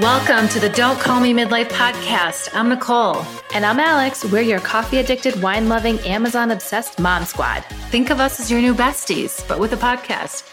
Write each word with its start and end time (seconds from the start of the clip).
Welcome 0.00 0.46
to 0.48 0.60
the 0.60 0.68
Don't 0.68 1.00
Call 1.00 1.20
Me 1.20 1.32
Midlife 1.32 1.70
podcast. 1.70 2.50
I'm 2.52 2.68
Nicole. 2.68 3.24
And 3.54 3.64
I'm 3.64 3.80
Alix. 3.80 4.26
We're 4.26 4.42
your 4.42 4.60
coffee 4.60 4.98
addicted, 4.98 5.40
wine 5.40 5.70
loving, 5.70 5.98
Amazon 6.00 6.50
obsessed 6.50 6.98
mom 6.98 7.24
squad. 7.24 7.64
Think 7.88 8.10
of 8.10 8.20
us 8.20 8.38
as 8.38 8.50
your 8.50 8.60
new 8.60 8.74
besties, 8.74 9.48
but 9.48 9.58
with 9.58 9.72
a 9.72 9.76
podcast. 9.76 10.44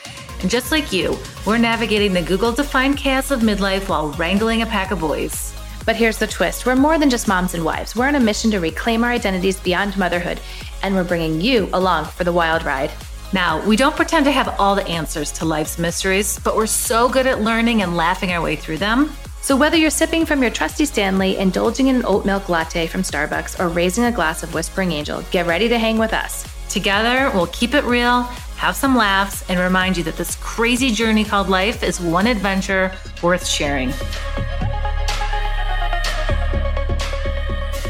And 0.41 0.49
just 0.49 0.71
like 0.71 0.93
you, 0.93 1.17
we're 1.45 1.57
navigating 1.57 2.13
the 2.13 2.21
Google 2.21 2.53
defined 2.53 2.95
chaos 2.95 3.31
of 3.31 3.41
midlife 3.41 3.89
while 3.89 4.13
wrangling 4.13 4.61
a 4.61 4.65
pack 4.65 4.91
of 4.91 5.01
boys. 5.01 5.53
But 5.85 5.97
here's 5.97 6.17
the 6.17 6.25
twist 6.25 6.65
we're 6.65 6.77
more 6.77 6.97
than 6.97 7.09
just 7.09 7.27
moms 7.27 7.53
and 7.53 7.65
wives. 7.65 7.97
We're 7.97 8.07
on 8.07 8.15
a 8.15 8.21
mission 8.21 8.49
to 8.51 8.61
reclaim 8.61 9.03
our 9.03 9.11
identities 9.11 9.59
beyond 9.59 9.97
motherhood, 9.97 10.39
and 10.83 10.95
we're 10.95 11.03
bringing 11.03 11.41
you 11.41 11.67
along 11.73 12.05
for 12.05 12.23
the 12.23 12.31
wild 12.31 12.63
ride. 12.63 12.91
Now, 13.33 13.65
we 13.67 13.75
don't 13.75 13.95
pretend 13.97 14.23
to 14.23 14.31
have 14.31 14.55
all 14.57 14.75
the 14.75 14.87
answers 14.87 15.33
to 15.33 15.43
life's 15.43 15.77
mysteries, 15.77 16.39
but 16.39 16.55
we're 16.55 16.65
so 16.65 17.09
good 17.09 17.27
at 17.27 17.41
learning 17.41 17.81
and 17.81 17.97
laughing 17.97 18.31
our 18.31 18.41
way 18.41 18.55
through 18.55 18.77
them. 18.77 19.11
So, 19.43 19.57
whether 19.57 19.75
you're 19.75 19.89
sipping 19.89 20.25
from 20.25 20.41
your 20.41 20.51
trusty 20.51 20.85
Stanley, 20.85 21.35
indulging 21.35 21.87
in 21.87 21.97
an 21.97 22.05
oat 22.05 22.25
milk 22.25 22.47
latte 22.47 22.87
from 22.87 23.01
Starbucks, 23.01 23.59
or 23.59 23.67
raising 23.67 24.05
a 24.05 24.11
glass 24.11 24.41
of 24.41 24.53
Whispering 24.53 24.93
Angel, 24.93 25.21
get 25.31 25.45
ready 25.45 25.67
to 25.67 25.77
hang 25.77 25.97
with 25.97 26.13
us. 26.13 26.47
Together, 26.69 27.29
we'll 27.33 27.47
keep 27.47 27.73
it 27.73 27.83
real, 27.83 28.21
have 28.55 28.73
some 28.73 28.95
laughs, 28.95 29.43
and 29.49 29.59
remind 29.59 29.97
you 29.97 30.03
that 30.05 30.15
this 30.15 30.37
crazy 30.37 30.91
journey 30.91 31.25
called 31.25 31.49
life 31.49 31.83
is 31.83 31.99
one 31.99 32.25
adventure 32.25 32.95
worth 33.21 33.45
sharing. 33.45 33.89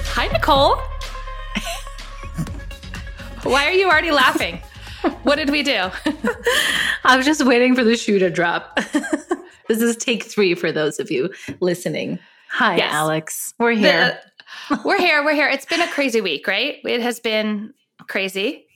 Hi, 0.10 0.26
Nicole. 0.34 0.78
Why 3.44 3.68
are 3.68 3.74
you 3.74 3.88
already 3.92 4.10
laughing? 4.10 4.60
what 5.22 5.36
did 5.36 5.52
we 5.52 5.62
do? 5.62 5.92
I 7.04 7.16
was 7.16 7.28
just 7.28 7.46
waiting 7.46 7.76
for 7.76 7.84
the 7.84 7.96
shoe 7.96 8.18
to 8.18 8.32
drop. 8.32 8.80
this 9.68 9.82
is 9.82 9.96
take 9.96 10.24
three 10.24 10.56
for 10.56 10.72
those 10.72 11.00
of 11.00 11.12
you 11.12 11.30
listening. 11.60 12.20
Hi, 12.50 12.78
yes. 12.78 12.94
Alix. 12.94 13.54
We're 13.58 13.72
here. 13.72 14.20
The, 14.70 14.82
we're 14.86 15.00
here. 15.00 15.24
We're 15.24 15.34
here. 15.34 15.50
It's 15.50 15.66
been 15.66 15.82
a 15.82 15.88
crazy 15.88 16.22
week, 16.22 16.48
right? 16.48 16.78
It 16.86 17.02
has 17.02 17.20
been 17.20 17.74
crazy. 18.08 18.68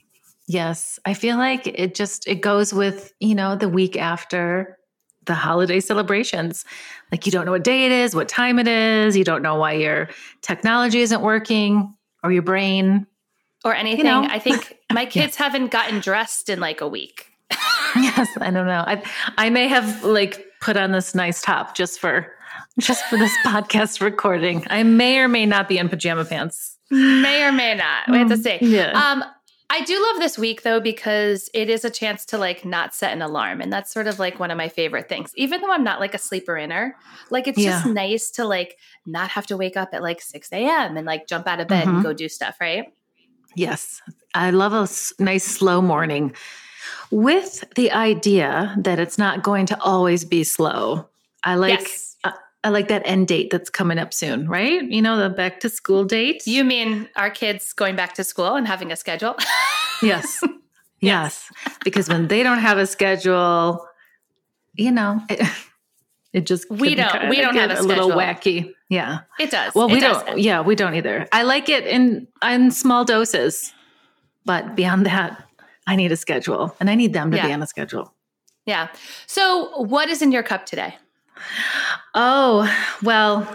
Yes. 0.48 0.98
I 1.04 1.14
feel 1.14 1.36
like 1.36 1.66
it 1.66 1.94
just 1.94 2.26
it 2.26 2.40
goes 2.40 2.72
with, 2.72 3.12
you 3.20 3.34
know, 3.34 3.54
the 3.54 3.68
week 3.68 3.96
after 3.96 4.78
the 5.26 5.34
holiday 5.34 5.78
celebrations. 5.78 6.64
Like 7.12 7.26
you 7.26 7.32
don't 7.32 7.44
know 7.44 7.52
what 7.52 7.62
day 7.62 7.86
it 7.86 7.92
is, 7.92 8.14
what 8.14 8.28
time 8.28 8.58
it 8.58 8.66
is, 8.66 9.16
you 9.16 9.24
don't 9.24 9.42
know 9.42 9.56
why 9.56 9.74
your 9.74 10.08
technology 10.42 11.00
isn't 11.00 11.20
working 11.20 11.94
or 12.24 12.32
your 12.32 12.42
brain 12.42 13.06
or 13.64 13.74
anything. 13.74 14.06
You 14.06 14.10
know. 14.10 14.26
I 14.28 14.38
think 14.38 14.76
my 14.92 15.04
kids 15.04 15.14
yes. 15.32 15.36
haven't 15.36 15.70
gotten 15.70 16.00
dressed 16.00 16.48
in 16.48 16.58
like 16.58 16.80
a 16.80 16.88
week. 16.88 17.26
yes, 17.96 18.28
I 18.40 18.50
don't 18.50 18.66
know. 18.66 18.84
I 18.86 19.02
I 19.36 19.50
may 19.50 19.68
have 19.68 20.02
like 20.02 20.47
put 20.60 20.76
on 20.76 20.92
this 20.92 21.14
nice 21.14 21.42
top 21.42 21.74
just 21.74 22.00
for 22.00 22.32
just 22.78 23.04
for 23.06 23.16
this 23.16 23.32
podcast 23.46 24.00
recording. 24.00 24.66
I 24.70 24.82
may 24.82 25.18
or 25.18 25.28
may 25.28 25.46
not 25.46 25.68
be 25.68 25.78
in 25.78 25.88
pajama 25.88 26.24
pants. 26.24 26.76
May 26.90 27.44
or 27.44 27.52
may 27.52 27.74
not. 27.74 28.08
We 28.08 28.18
have 28.18 28.28
to 28.28 28.34
mm, 28.34 28.42
see. 28.42 28.58
Yeah. 28.76 28.92
Um, 28.92 29.22
I 29.70 29.84
do 29.84 30.02
love 30.02 30.20
this 30.20 30.38
week 30.38 30.62
though 30.62 30.80
because 30.80 31.50
it 31.52 31.68
is 31.68 31.84
a 31.84 31.90
chance 31.90 32.24
to 32.26 32.38
like 32.38 32.64
not 32.64 32.94
set 32.94 33.12
an 33.12 33.20
alarm, 33.20 33.60
and 33.60 33.70
that's 33.70 33.92
sort 33.92 34.06
of 34.06 34.18
like 34.18 34.40
one 34.40 34.50
of 34.50 34.56
my 34.56 34.68
favorite 34.68 35.08
things. 35.08 35.32
Even 35.36 35.60
though 35.60 35.70
I'm 35.70 35.84
not 35.84 36.00
like 36.00 36.14
a 36.14 36.18
sleeper 36.18 36.56
inner, 36.56 36.96
like 37.30 37.46
it's 37.46 37.58
yeah. 37.58 37.72
just 37.72 37.86
nice 37.86 38.30
to 38.32 38.46
like 38.46 38.78
not 39.04 39.28
have 39.30 39.46
to 39.48 39.56
wake 39.56 39.76
up 39.76 39.90
at 39.92 40.02
like 40.02 40.22
six 40.22 40.50
a.m. 40.52 40.96
and 40.96 41.06
like 41.06 41.26
jump 41.26 41.46
out 41.46 41.60
of 41.60 41.68
bed 41.68 41.86
mm-hmm. 41.86 41.96
and 41.96 42.04
go 42.04 42.14
do 42.14 42.28
stuff. 42.28 42.56
Right? 42.60 42.92
Yes. 43.54 44.00
I 44.34 44.50
love 44.50 44.72
a 44.72 44.88
nice 45.22 45.44
slow 45.44 45.82
morning 45.82 46.34
with 47.10 47.64
the 47.74 47.90
idea 47.92 48.74
that 48.78 48.98
it's 48.98 49.18
not 49.18 49.42
going 49.42 49.66
to 49.66 49.80
always 49.80 50.24
be 50.24 50.44
slow. 50.44 51.08
I 51.44 51.54
like 51.54 51.80
yes. 51.80 52.16
uh, 52.24 52.32
I 52.64 52.70
like 52.70 52.88
that 52.88 53.02
end 53.04 53.28
date 53.28 53.50
that's 53.50 53.70
coming 53.70 53.98
up 53.98 54.12
soon, 54.12 54.48
right? 54.48 54.82
You 54.82 55.00
know, 55.00 55.16
the 55.16 55.30
back 55.30 55.60
to 55.60 55.68
school 55.68 56.04
date. 56.04 56.46
You 56.46 56.64
mean 56.64 57.08
our 57.16 57.30
kids 57.30 57.72
going 57.72 57.96
back 57.96 58.14
to 58.14 58.24
school 58.24 58.54
and 58.54 58.66
having 58.66 58.90
a 58.90 58.96
schedule? 58.96 59.36
yes. 60.02 60.42
yes. 61.00 61.50
Because 61.84 62.08
when 62.08 62.28
they 62.28 62.42
don't 62.42 62.58
have 62.58 62.78
a 62.78 62.86
schedule, 62.86 63.86
you 64.74 64.90
know, 64.90 65.22
it, 65.28 65.48
it 66.32 66.46
just 66.46 66.68
we 66.70 66.94
don't 66.94 67.28
we 67.28 67.40
don't 67.40 67.54
have 67.54 67.70
a, 67.70 67.80
a 67.80 67.82
little 67.82 68.10
wacky. 68.10 68.72
Yeah, 68.88 69.20
it 69.38 69.50
does. 69.50 69.74
Well, 69.74 69.88
we 69.88 70.00
does. 70.00 70.22
don't. 70.22 70.38
Yeah, 70.38 70.62
we 70.62 70.74
don't 70.74 70.94
either. 70.94 71.28
I 71.32 71.42
like 71.42 71.68
it 71.68 71.86
in 71.86 72.26
in 72.42 72.70
small 72.70 73.04
doses, 73.04 73.72
but 74.44 74.74
beyond 74.74 75.06
that, 75.06 75.44
I 75.88 75.96
need 75.96 76.12
a 76.12 76.16
schedule, 76.16 76.76
and 76.78 76.88
I 76.90 76.94
need 76.94 77.14
them 77.14 77.30
to 77.30 77.38
yeah. 77.38 77.46
be 77.46 77.52
on 77.52 77.62
a 77.62 77.66
schedule. 77.66 78.14
Yeah. 78.66 78.88
So, 79.26 79.82
what 79.82 80.08
is 80.08 80.20
in 80.20 80.30
your 80.30 80.42
cup 80.42 80.66
today? 80.66 80.94
Oh 82.14 82.70
well, 83.02 83.48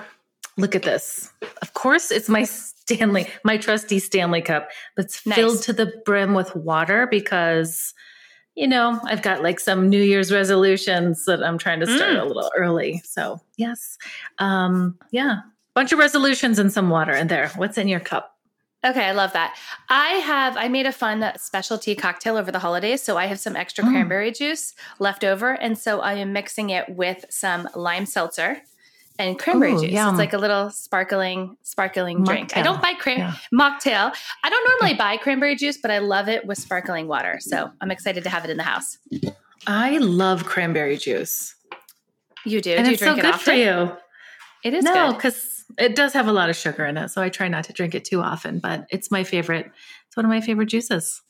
look 0.58 0.76
at 0.76 0.82
this. 0.82 1.32
Of 1.62 1.76
course, 1.76 2.12
it's 2.12 2.28
my 2.28 2.44
Stanley, 2.44 3.28
my 3.44 3.58
trusty 3.58 4.00
Stanley 4.00 4.42
cup. 4.42 4.70
That's 4.98 5.26
nice. 5.26 5.36
filled 5.36 5.62
to 5.64 5.74
the 5.74 5.94
brim 6.06 6.34
with 6.34 6.56
water 6.56 7.08
because 7.08 7.94
you 8.56 8.68
know, 8.68 9.00
I've 9.06 9.22
got 9.22 9.42
like 9.42 9.60
some 9.60 9.90
New 9.90 10.02
Year's 10.04 10.32
resolutions 10.32 11.26
that 11.26 11.44
I'm 11.44 11.58
trying 11.58 11.80
to 11.80 11.88
start 11.88 12.14
mm. 12.14 12.22
a 12.22 12.26
little 12.26 12.52
early. 12.56 13.02
So, 13.04 13.40
yes. 13.58 13.98
Um, 14.38 14.98
yeah. 15.12 15.40
Bunch 15.74 15.92
of 15.92 15.98
resolutions 15.98 16.60
and 16.60 16.72
some 16.72 16.92
water 16.92 17.14
in 17.14 17.28
there. 17.28 17.50
What's 17.56 17.80
in 17.80 17.88
your 17.88 18.00
cup? 18.00 18.33
Okay, 18.86 19.06
I 19.06 19.14
love 19.14 19.34
that. 19.34 19.58
I 19.90 20.10
have 20.16 20.58
I 20.58 20.68
made 20.68 20.86
a 20.86 20.92
fun 20.92 21.32
specialty 21.38 21.96
cocktail 21.96 22.36
over 22.36 22.52
the 22.52 22.60
holidays, 22.60 23.02
so 23.02 23.18
I 23.18 23.28
have 23.28 23.40
some 23.40 23.56
extra 23.56 23.84
mm. 23.84 23.92
cranberry 23.92 24.32
juice 24.32 24.74
left 25.00 25.24
over 25.24 25.52
and 25.54 25.78
so 25.78 26.02
I 26.02 26.14
am 26.14 26.34
mixing 26.34 26.70
it 26.70 26.90
with 26.90 27.26
some 27.30 27.70
lime 27.76 28.06
seltzer 28.06 28.62
and 29.20 29.38
cranberry 29.38 29.74
Ooh, 29.74 29.82
juice. 29.82 29.92
Yum. 29.92 30.10
It's 30.10 30.18
like 30.18 30.34
a 30.34 30.38
little 30.38 30.70
sparkling, 30.70 31.58
sparkling 31.62 32.20
mocktail. 32.20 32.26
drink. 32.26 32.58
I 32.58 32.62
don't 32.62 32.82
buy 32.82 32.94
cran 32.94 33.20
yeah. 33.20 33.36
mocktail. 33.54 34.14
I 34.44 34.50
don't 34.50 34.70
normally 34.70 34.98
buy 34.98 35.18
cranberry 35.18 35.56
juice, 35.56 35.78
but 35.78 35.92
I 35.92 36.00
love 36.00 36.28
it 36.28 36.46
with 36.46 36.58
sparkling 36.58 37.08
water. 37.08 37.38
So 37.40 37.72
I'm 37.80 37.92
excited 37.92 38.24
to 38.24 38.30
have 38.30 38.44
it 38.44 38.50
in 38.50 38.58
the 38.58 38.64
house. 38.64 38.98
I 39.68 39.98
love 40.00 40.46
cranberry 40.46 40.98
juice. 40.98 41.56
You 42.46 42.60
do, 42.60 42.72
and 42.72 42.86
do 42.86 42.94
it's 42.94 43.02
so 43.02 43.16
good 43.16 43.36
for 43.36 43.54
you. 43.54 43.92
It 44.64 44.74
is 44.74 44.84
no, 44.84 45.14
because 45.14 45.53
it 45.78 45.96
does 45.96 46.14
have 46.14 46.28
a 46.28 46.34
lot 46.34 46.50
of 46.50 46.56
sugar 46.56 46.86
in 46.86 46.98
it, 46.98 47.10
so 47.10 47.22
I 47.22 47.30
try 47.30 47.48
not 47.48 47.64
to 47.66 47.74
drink 47.74 47.96
it 47.96 48.06
too 48.06 48.22
often. 48.22 48.60
But 48.60 48.88
it's 48.90 49.12
my 49.12 49.24
favorite. 49.24 49.72
It's 50.08 50.18
one 50.18 50.26
of 50.26 50.30
my 50.30 50.42
favorite 50.42 50.68
juices. 50.68 51.22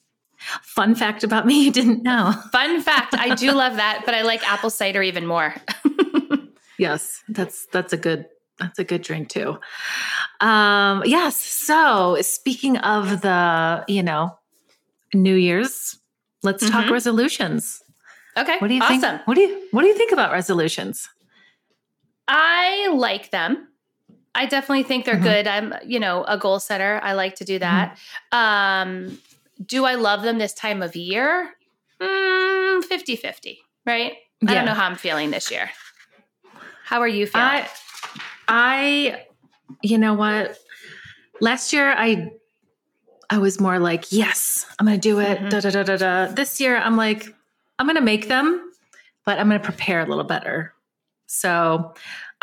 Fun 0.61 0.95
fact 0.95 1.23
about 1.23 1.45
me, 1.45 1.63
you 1.65 1.71
didn't 1.71 2.03
know. 2.03 2.33
Fun 2.51 2.81
fact, 2.81 3.15
I 3.17 3.35
do 3.35 3.51
love 3.51 3.77
that, 3.77 4.03
but 4.05 4.13
I 4.13 4.23
like 4.23 4.47
apple 4.49 4.69
cider 4.69 5.01
even 5.01 5.25
more. 5.25 5.55
Yes, 6.77 7.23
that's 7.29 7.67
that's 7.67 7.93
a 7.93 7.97
good 7.97 8.25
that's 8.59 8.79
a 8.79 8.83
good 8.83 9.01
drink 9.01 9.29
too. 9.29 9.59
Um, 10.39 11.03
yes. 11.05 11.37
So 11.37 12.17
speaking 12.21 12.77
of 12.77 13.21
the, 13.21 13.83
you 13.87 14.03
know, 14.03 14.37
New 15.13 15.35
Year's, 15.35 15.97
let's 16.43 16.63
mm-hmm. 16.63 16.73
talk 16.73 16.91
resolutions. 16.91 17.81
Okay. 18.37 18.57
What 18.59 18.67
do 18.67 18.73
you 18.73 18.81
awesome. 18.81 18.99
think? 18.99 19.27
What 19.27 19.35
do 19.35 19.41
you 19.41 19.67
what 19.71 19.81
do 19.83 19.87
you 19.87 19.97
think 19.97 20.11
about 20.11 20.31
resolutions? 20.31 21.09
I 22.27 22.89
like 22.93 23.31
them. 23.31 23.67
I 24.35 24.45
definitely 24.45 24.83
think 24.83 25.05
they're 25.05 25.15
mm-hmm. 25.15 25.23
good. 25.23 25.47
I'm, 25.47 25.73
you 25.85 25.99
know, 25.99 26.23
a 26.23 26.37
goal 26.37 26.59
setter. 26.59 26.99
I 27.03 27.13
like 27.13 27.35
to 27.35 27.45
do 27.45 27.59
that. 27.59 27.97
Mm-hmm. 28.31 28.37
Um, 28.37 29.19
do 29.63 29.85
I 29.85 29.95
love 29.95 30.23
them 30.23 30.39
this 30.39 30.53
time 30.53 30.81
of 30.81 30.95
year? 30.95 31.53
Mm, 32.01 32.83
50 32.83 33.15
50, 33.15 33.59
right? 33.85 34.13
Yeah. 34.41 34.51
I 34.51 34.53
don't 34.55 34.65
know 34.65 34.73
how 34.73 34.85
I'm 34.85 34.95
feeling 34.95 35.31
this 35.31 35.51
year. 35.51 35.69
How 36.85 36.99
are 37.01 37.07
you 37.07 37.27
feeling? 37.27 37.47
I, 37.47 37.69
I, 38.47 39.25
you 39.81 39.97
know 39.97 40.15
what? 40.15 40.57
Last 41.39 41.71
year, 41.71 41.93
I, 41.95 42.31
I 43.29 43.37
was 43.37 43.59
more 43.59 43.79
like, 43.79 44.11
yes, 44.11 44.65
I'm 44.79 44.85
going 44.85 44.99
to 44.99 45.01
do 45.01 45.19
it. 45.19 45.39
Mm-hmm. 45.39 45.49
Da, 45.49 45.59
da, 45.61 45.69
da, 45.69 45.83
da, 45.83 45.97
da. 45.97 46.25
This 46.33 46.59
year, 46.59 46.77
I'm 46.77 46.97
like, 46.97 47.33
I'm 47.79 47.85
going 47.85 47.95
to 47.95 48.01
make 48.01 48.27
them, 48.27 48.71
but 49.25 49.39
I'm 49.39 49.47
going 49.47 49.59
to 49.59 49.65
prepare 49.65 50.01
a 50.01 50.05
little 50.05 50.23
better. 50.23 50.73
So 51.25 51.93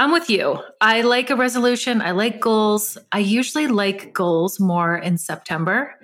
I'm 0.01 0.11
with 0.11 0.29
you. 0.29 0.59
I 0.81 1.03
like 1.03 1.31
a 1.31 1.37
resolution. 1.37 2.01
I 2.01 2.11
like 2.11 2.41
goals. 2.41 2.99
I 3.13 3.21
usually 3.21 3.69
like 3.69 4.13
goals 4.13 4.59
more 4.59 4.97
in 4.97 5.17
September 5.17 5.95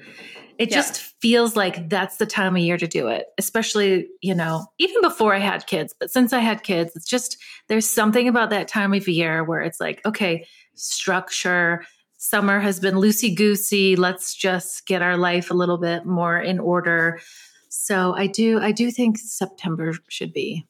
it 0.58 0.70
yeah. 0.70 0.76
just 0.76 0.98
feels 1.20 1.54
like 1.54 1.88
that's 1.88 2.16
the 2.16 2.26
time 2.26 2.56
of 2.56 2.62
year 2.62 2.78
to 2.78 2.86
do 2.86 3.08
it, 3.08 3.26
especially, 3.38 4.08
you 4.22 4.34
know, 4.34 4.66
even 4.78 5.02
before 5.02 5.34
I 5.34 5.38
had 5.38 5.66
kids. 5.66 5.94
But 5.98 6.10
since 6.10 6.32
I 6.32 6.38
had 6.38 6.62
kids, 6.62 6.96
it's 6.96 7.06
just 7.06 7.36
there's 7.68 7.88
something 7.88 8.26
about 8.26 8.50
that 8.50 8.68
time 8.68 8.94
of 8.94 9.06
year 9.06 9.44
where 9.44 9.60
it's 9.60 9.80
like, 9.80 10.00
okay, 10.06 10.46
structure, 10.74 11.84
summer 12.16 12.60
has 12.60 12.80
been 12.80 12.94
loosey 12.94 13.36
goosey. 13.36 13.96
Let's 13.96 14.34
just 14.34 14.86
get 14.86 15.02
our 15.02 15.16
life 15.16 15.50
a 15.50 15.54
little 15.54 15.78
bit 15.78 16.06
more 16.06 16.38
in 16.38 16.58
order. 16.58 17.20
So 17.68 18.14
I 18.14 18.26
do, 18.26 18.58
I 18.60 18.72
do 18.72 18.90
think 18.90 19.18
September 19.18 19.92
should 20.08 20.32
be 20.32 20.66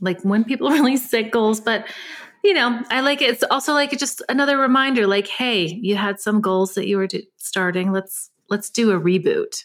like 0.00 0.20
when 0.22 0.44
people 0.44 0.70
really 0.70 0.96
set 0.96 1.30
goals, 1.30 1.60
but 1.60 1.86
you 2.44 2.54
know, 2.54 2.82
I 2.90 3.00
like 3.00 3.22
it. 3.22 3.30
It's 3.30 3.44
also 3.50 3.72
like 3.72 3.90
just 3.98 4.22
another 4.28 4.58
reminder, 4.58 5.06
like, 5.06 5.26
hey, 5.26 5.64
you 5.82 5.96
had 5.96 6.20
some 6.20 6.40
goals 6.40 6.74
that 6.74 6.86
you 6.86 6.98
were 6.98 7.08
starting. 7.38 7.90
Let's 7.90 8.30
let's 8.50 8.70
do 8.70 8.90
a 8.92 9.00
reboot. 9.00 9.64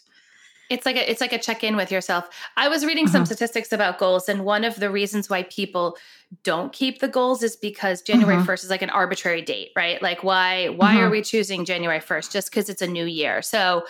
It's 0.70 0.86
like 0.86 0.96
a 0.96 1.10
it's 1.10 1.20
like 1.20 1.32
a 1.32 1.38
check 1.38 1.62
in 1.64 1.76
with 1.76 1.90
yourself. 1.92 2.28
I 2.56 2.68
was 2.68 2.86
reading 2.86 3.06
some 3.08 3.24
Mhm. 3.24 3.26
statistics 3.26 3.72
about 3.72 3.98
goals, 3.98 4.28
and 4.28 4.44
one 4.44 4.64
of 4.64 4.76
the 4.76 4.88
reasons 4.90 5.28
why 5.28 5.42
people 5.44 5.96
don't 6.44 6.72
keep 6.72 7.00
the 7.00 7.08
goals 7.08 7.42
is 7.42 7.56
because 7.56 8.02
January 8.02 8.36
Mhm. 8.38 8.46
1st 8.46 8.64
is 8.64 8.70
like 8.70 8.82
an 8.82 8.90
arbitrary 8.90 9.42
date, 9.42 9.70
right? 9.76 10.00
Like 10.00 10.22
why 10.24 10.68
why 10.68 11.00
are 11.00 11.08
Mhm. 11.08 11.10
we 11.10 11.22
choosing 11.22 11.64
January 11.64 12.00
1st? 12.00 12.32
Just 12.32 12.50
because 12.50 12.68
it's 12.68 12.82
a 12.82 12.86
new 12.86 13.04
year. 13.04 13.42
So 13.42 13.84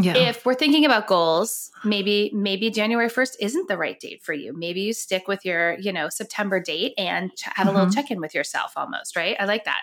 Yeah. 0.00 0.16
if 0.16 0.44
we're 0.46 0.54
thinking 0.54 0.84
about 0.84 1.06
goals, 1.06 1.70
maybe 1.84 2.30
maybe 2.34 2.70
January 2.70 3.08
1st 3.08 3.36
isn't 3.40 3.68
the 3.68 3.76
right 3.76 3.98
date 3.98 4.22
for 4.22 4.32
you. 4.32 4.52
Maybe 4.56 4.80
you 4.82 4.92
stick 4.92 5.28
with 5.28 5.44
your, 5.44 5.78
you 5.78 5.92
know, 5.92 6.08
September 6.08 6.60
date 6.60 6.94
and 6.98 7.30
have 7.54 7.66
a 7.66 7.70
little 7.72 7.86
Mhm. 7.86 7.94
check-in 7.94 8.20
with 8.20 8.34
yourself 8.34 8.72
almost, 8.76 9.16
right? 9.16 9.36
I 9.40 9.44
like 9.44 9.64
that. 9.64 9.80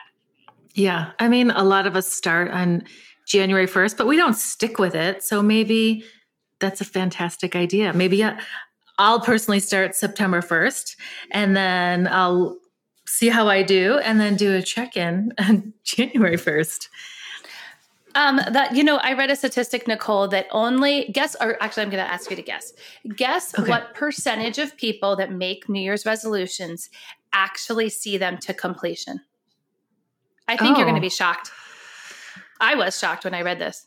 yeah. 0.74 1.12
I 1.20 1.30
mean, 1.30 1.52
a 1.52 1.64
lot 1.64 1.88
of 1.88 1.96
us 1.96 2.12
start 2.12 2.52
on 2.52 2.84
January 3.26 3.66
1st, 3.68 3.96
but 3.98 4.08
we 4.08 4.18
don't 4.18 4.36
stick 4.36 4.78
with 4.78 4.94
it. 4.94 5.24
So 5.24 5.42
maybe 5.42 6.04
that's 6.60 6.82
a 6.82 6.86
fantastic 6.86 7.56
idea. 7.56 7.94
Maybe 7.94 8.24
I- 8.24 8.38
I'll 8.98 9.20
personally 9.22 9.60
start 9.62 9.96
September 9.96 10.42
1st 10.42 10.96
and 11.32 11.56
then 11.56 12.08
I'll 12.08 12.58
see 13.08 13.30
how 13.30 13.48
I 13.48 13.62
do 13.64 14.00
and 14.00 14.20
then 14.20 14.36
do 14.36 14.54
a 14.56 14.62
check 14.62 14.98
in 14.98 15.32
on 15.40 15.74
January 15.84 16.38
1st. 16.38 16.88
Um, 18.16 18.38
that 18.52 18.74
you 18.76 18.84
know, 18.84 18.98
I 18.98 19.14
read 19.14 19.30
a 19.30 19.36
statistic, 19.36 19.88
Nicole, 19.88 20.28
that 20.30 20.48
only 20.52 21.10
guess, 21.12 21.36
or 21.42 21.62
actually, 21.62 21.84
I'm 21.84 21.90
going 21.90 22.04
to 22.04 22.10
ask 22.10 22.30
you 22.30 22.36
to 22.38 22.42
guess. 22.42 22.72
Guess 23.16 23.60
Okay. 23.60 23.70
what 23.70 23.94
percentage 23.94 24.58
of 24.58 24.76
people 24.78 25.16
that 25.18 25.32
make 25.32 25.68
New 25.68 25.82
Year's 25.82 26.06
resolutions 26.06 26.90
actually 27.34 27.90
see 27.90 28.18
them 28.18 28.38
to 28.40 28.54
completion? 28.54 29.20
I 30.48 30.56
think 30.56 30.78
you're 30.78 30.86
going 30.86 30.96
Oh. 30.96 31.00
to 31.00 31.02
be 31.02 31.10
shocked. 31.10 31.52
I 32.62 32.76
was 32.76 32.98
shocked 32.98 33.26
when 33.26 33.34
I 33.34 33.42
read 33.42 33.60
this. 33.60 33.86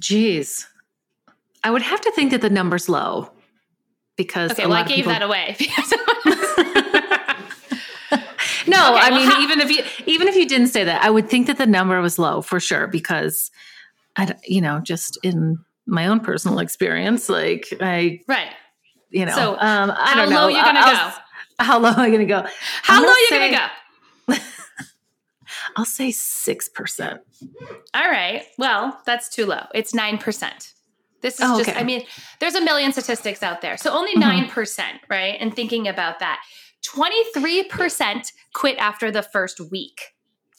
Jeez, 0.00 0.66
I 1.64 1.70
would 1.72 1.82
have 1.82 2.00
to 2.02 2.12
think 2.12 2.30
that 2.30 2.42
the 2.42 2.50
number's 2.50 2.88
low 2.88 3.32
because 4.16 4.52
Okay, 4.52 4.66
well, 4.66 4.74
I 4.76 4.84
gave 4.84 4.96
people- 4.98 5.12
that 5.12 5.22
away. 5.22 5.56
no, 8.80 8.94
Okay, 8.96 9.06
I 9.06 9.10
well, 9.10 9.20
mean, 9.20 9.30
how- 9.30 9.40
even 9.42 9.60
if 9.60 9.70
you 9.70 9.82
even 10.06 10.28
if 10.28 10.36
you 10.36 10.46
didn't 10.46 10.68
say 10.68 10.84
that, 10.84 11.02
I 11.02 11.10
would 11.10 11.28
think 11.28 11.46
that 11.46 11.58
the 11.58 11.66
number 11.66 12.00
was 12.00 12.18
low 12.18 12.42
for 12.42 12.60
sure 12.60 12.86
because 12.86 13.50
I, 14.16 14.34
you 14.44 14.60
know, 14.60 14.80
just 14.80 15.18
in 15.22 15.58
my 15.86 16.06
own 16.06 16.20
personal 16.20 16.58
experience, 16.58 17.28
like 17.28 17.66
I, 17.80 18.20
right. 18.28 18.50
you 19.10 19.24
know, 19.26 19.34
So, 19.34 19.52
um, 19.58 19.92
I 19.96 20.14
don't 20.16 20.30
know. 20.30 20.42
low 20.42 20.48
you 20.48 20.62
gonna 20.62 20.80
I'll- 20.80 21.10
go? 21.10 21.16
How 21.60 21.78
low 21.80 21.88
am 21.90 21.98
I 21.98 22.06
going 22.08 22.20
to 22.20 22.24
go? 22.26 22.44
How 22.82 23.02
low 23.02 23.08
are 23.08 23.18
you 23.18 23.28
to 23.50 23.56
go? 24.28 24.34
I'll 25.76 25.84
say 25.84 26.10
six 26.10 26.68
percent. 26.68 27.20
All 27.94 28.08
right. 28.10 28.44
Well, 28.58 29.00
that's 29.06 29.28
too 29.28 29.46
low. 29.46 29.64
It's 29.74 29.92
9%. 29.92 30.72
This 31.20 31.34
is 31.34 31.40
Oh, 31.42 31.58
just, 31.58 31.70
okay. 31.70 31.78
I 31.80 31.82
mean, 31.82 32.04
there's 32.38 32.54
a 32.54 32.60
million 32.60 32.92
statistics 32.92 33.42
out 33.42 33.60
there. 33.60 33.76
So 33.76 33.90
only 33.90 34.14
Mhm. 34.14 34.48
9%, 34.50 34.82
right? 35.10 35.36
And 35.40 35.54
thinking 35.54 35.88
about 35.88 36.20
that, 36.20 36.38
23% 36.94 38.32
quit 38.54 38.78
after 38.78 39.10
the 39.10 39.22
first 39.22 39.60
week. 39.70 40.14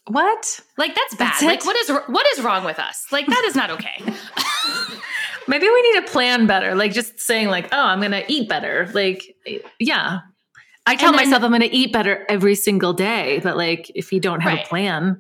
What? 0.08 0.60
Like 0.78 0.96
that's 0.96 1.16
bad. 1.16 1.32
That's 1.34 1.44
like 1.44 1.66
what 1.66 1.76
is 1.78 1.90
what 2.08 2.26
is 2.36 2.44
wrong 2.44 2.66
with 2.66 2.80
us? 2.80 3.06
Like 3.12 3.28
that 3.28 3.44
is 3.48 3.56
not 3.56 3.70
okay. 3.72 4.02
Maybe 5.48 5.68
we 5.68 5.82
need 5.94 6.06
to 6.06 6.12
plan 6.12 6.46
better. 6.48 6.76
Like 6.76 6.94
just 6.94 7.20
saying, 7.20 7.48
like, 7.48 7.70
oh, 7.72 7.80
I'm 7.82 8.00
going 8.00 8.12
to 8.12 8.24
eat 8.32 8.48
better. 8.48 8.88
Like, 8.94 9.36
yeah. 9.80 10.20
I 10.86 10.96
tell 10.96 11.12
then- 11.12 11.26
myself 11.26 11.44
I'm 11.44 11.50
going 11.50 11.62
to 11.62 11.76
eat 11.76 11.92
better 11.92 12.24
every 12.30 12.54
single 12.56 12.94
day, 12.94 13.40
but 13.42 13.58
like, 13.58 13.92
if 13.96 14.12
you 14.12 14.20
don't 14.20 14.42
have 14.42 14.54
Right. 14.54 14.66
a 14.66 14.70
plan, 14.70 15.18